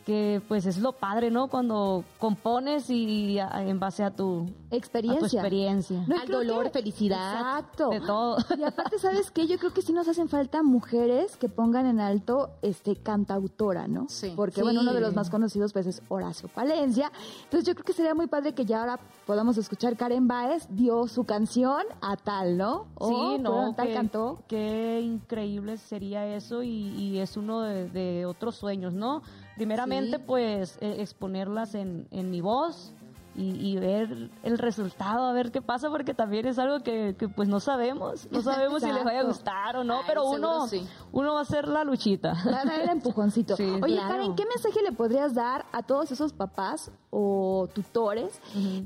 [0.04, 1.48] que pues es lo padre, ¿no?
[1.48, 5.40] Cuando compones y a- en base a tu, a tu Experiencia.
[5.40, 6.04] experiencia.
[6.08, 7.32] No, Al dolor, que- felicidad.
[7.34, 7.88] Exacto.
[7.90, 8.36] De todo.
[8.58, 9.46] Y aparte, ¿sabes qué?
[9.46, 14.06] Yo creo que sí nos hacen falta mujeres que pongan en alto este cantautora, ¿no?
[14.08, 14.32] Sí.
[14.34, 14.62] Porque, Sí.
[14.62, 17.10] bueno, uno de los más conocidos pues es Horacio Palencia.
[17.44, 21.06] Entonces yo creo que sería muy padre que ya ahora podamos escuchar Karen Baez dio
[21.06, 22.86] su canción a tal, ¿no?
[23.00, 24.38] Sí, no, tal qué, cantó.
[24.48, 29.22] qué increíble sería eso y, y es uno de, de otros sueños, ¿no?
[29.62, 30.22] Primeramente, Sí.
[30.26, 32.94] pues, eh, exponerlas en, en mi voz
[33.34, 37.28] y, y ver el resultado, a ver qué pasa, porque también es algo que, que,
[37.28, 38.28] pues, no sabemos.
[38.30, 40.86] No sabemos si les vaya a gustar o no, Ay, pero uno, sí.
[41.12, 42.34] uno va a hacer la luchita.
[42.46, 43.56] Va a dar el empujoncito.
[43.62, 44.08] Sí, Oye, claro.
[44.10, 48.40] Karen, ¿qué mensaje le podrías dar a todos esos papás o tutores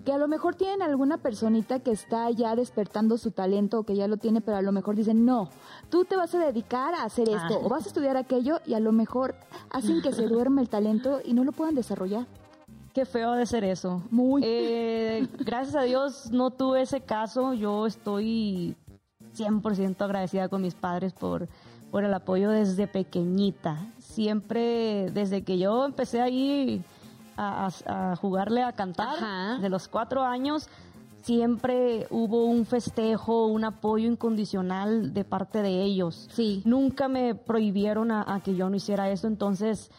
[0.05, 3.95] que a lo mejor tienen alguna personita que está ya despertando su talento o que
[3.95, 5.49] ya lo tiene, pero a lo mejor dicen, no,
[5.91, 7.65] tú te vas a dedicar a hacer esto Ah.
[7.65, 9.35] o vas a estudiar aquello y a lo mejor
[9.71, 12.27] hacen que se duerma el talento y no lo puedan desarrollar?
[12.97, 14.01] Qué feo de ser eso.
[14.11, 14.41] Muy.
[14.43, 17.53] Eh, gracias a Dios no tuve ese caso.
[17.53, 18.75] Yo estoy
[19.37, 21.47] 100% agradecida con mis padres por,
[21.91, 23.77] por el apoyo desde pequeñita.
[23.99, 26.83] Siempre, desde que yo empecé ahí
[27.37, 29.59] a, a- a jugarle a cantar, Ajá.
[29.61, 30.71] de los cuatro años,
[31.21, 36.29] siempre hubo un festejo, un apoyo incondicional de parte de ellos.
[36.33, 36.63] Sí.
[36.65, 39.91] Nunca me prohibieron a, a que yo no hiciera eso, entonces,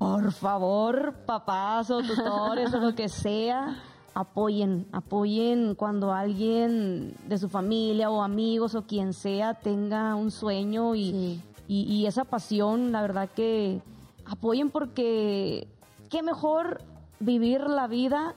[0.00, 3.76] por favor, papás o tutores o lo que sea,
[4.14, 10.94] apoyen, apoyen cuando alguien de su familia o amigos o quien sea tenga un sueño
[10.94, 11.42] y, Sí.
[11.68, 13.82] y, y esa pasión, la verdad que
[14.24, 15.68] apoyen porque
[16.08, 16.80] qué mejor
[17.18, 18.34] vivir la vida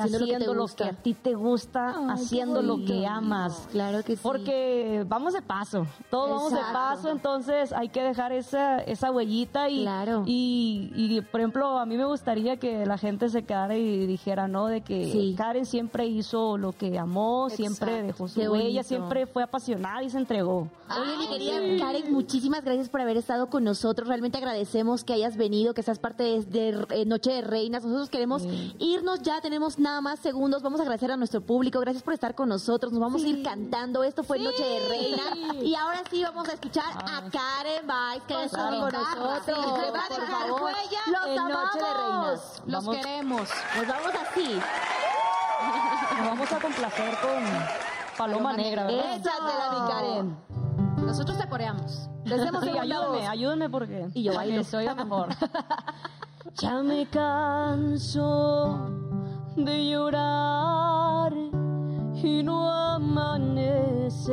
[0.00, 0.84] Haciendo lo que te haciendo lo gusta.
[0.84, 3.68] que a ti te gusta, Ay, haciendo lo que amas.
[3.70, 4.20] Claro que sí.
[4.22, 9.68] Porque vamos de paso, todos vamos de paso, entonces hay que dejar esa, esa huellita
[9.68, 10.22] y, Claro.
[10.26, 14.48] y, y, por ejemplo, a mí me gustaría que la gente se quedara y dijera,
[14.48, 14.66] ¿no?
[14.66, 15.34] De que Sí.
[15.36, 18.82] Karen siempre hizo lo que amó, siempre dejó su Qué huella, bonito.
[18.84, 20.68] siempre fue apasionada y se entregó.
[20.90, 24.08] Oye, mi querida Karen, muchísimas gracias por haber estado con nosotros.
[24.08, 27.84] Realmente agradecemos que hayas venido, que seas parte de, de, eh, Noche de Reinas.
[27.84, 28.42] Nosotros queremos
[28.78, 30.62] irnos ya, tenemos nada más segundos.
[30.62, 31.78] Vamos a agradecer a nuestro público.
[31.80, 32.92] Gracias por estar con nosotros.
[32.92, 34.02] Nos vamos a ir cantando.
[34.04, 35.36] Esto fue Noche de Reinas.
[35.62, 38.80] Y ahora sí vamos a escuchar a Karen Baez, que estuvo claro.
[38.80, 39.66] con Sí, nosotros.
[39.66, 40.62] por dejar favor.
[40.62, 42.30] huella Los en Noche de amamos.
[42.30, 42.62] Reinas.
[42.66, 42.96] Los Vamos.
[42.96, 43.48] queremos.
[43.76, 44.60] Nos vamos así.
[46.18, 47.68] Nos vamos a complacer con Paloma,
[48.18, 48.84] Paloma Negra.
[48.86, 49.16] ¿verdad?
[49.16, 50.36] Échatela, mi Karen.
[51.06, 52.08] Nosotros te coreamos.
[52.24, 54.62] Les hacemos Sí, ayúdenme, ayúdenme porque Y yo bailo.
[54.64, 55.28] se oiga mejor.
[56.54, 58.88] ya me canso
[59.56, 64.32] de llorar y no amanece.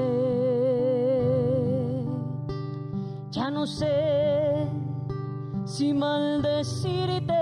[3.32, 4.68] Ya no sé
[5.66, 7.34] si maldecirte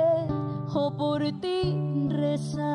[0.73, 2.67] o por ti rezar.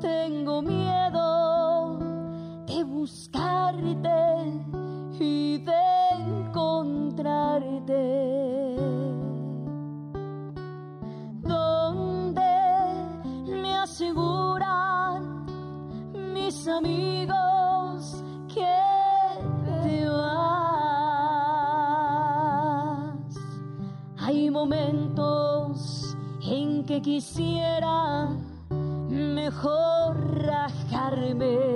[0.00, 1.98] Tengo miedo
[2.66, 4.62] de buscarte
[5.18, 5.74] y de
[6.16, 9.09] encontrarte.
[14.00, 15.44] Aseguran
[16.32, 18.78] mis amigos que
[19.66, 20.40] te vas.
[24.16, 28.28] Hay momentos en que quisiera
[29.10, 31.69] mejor rajarme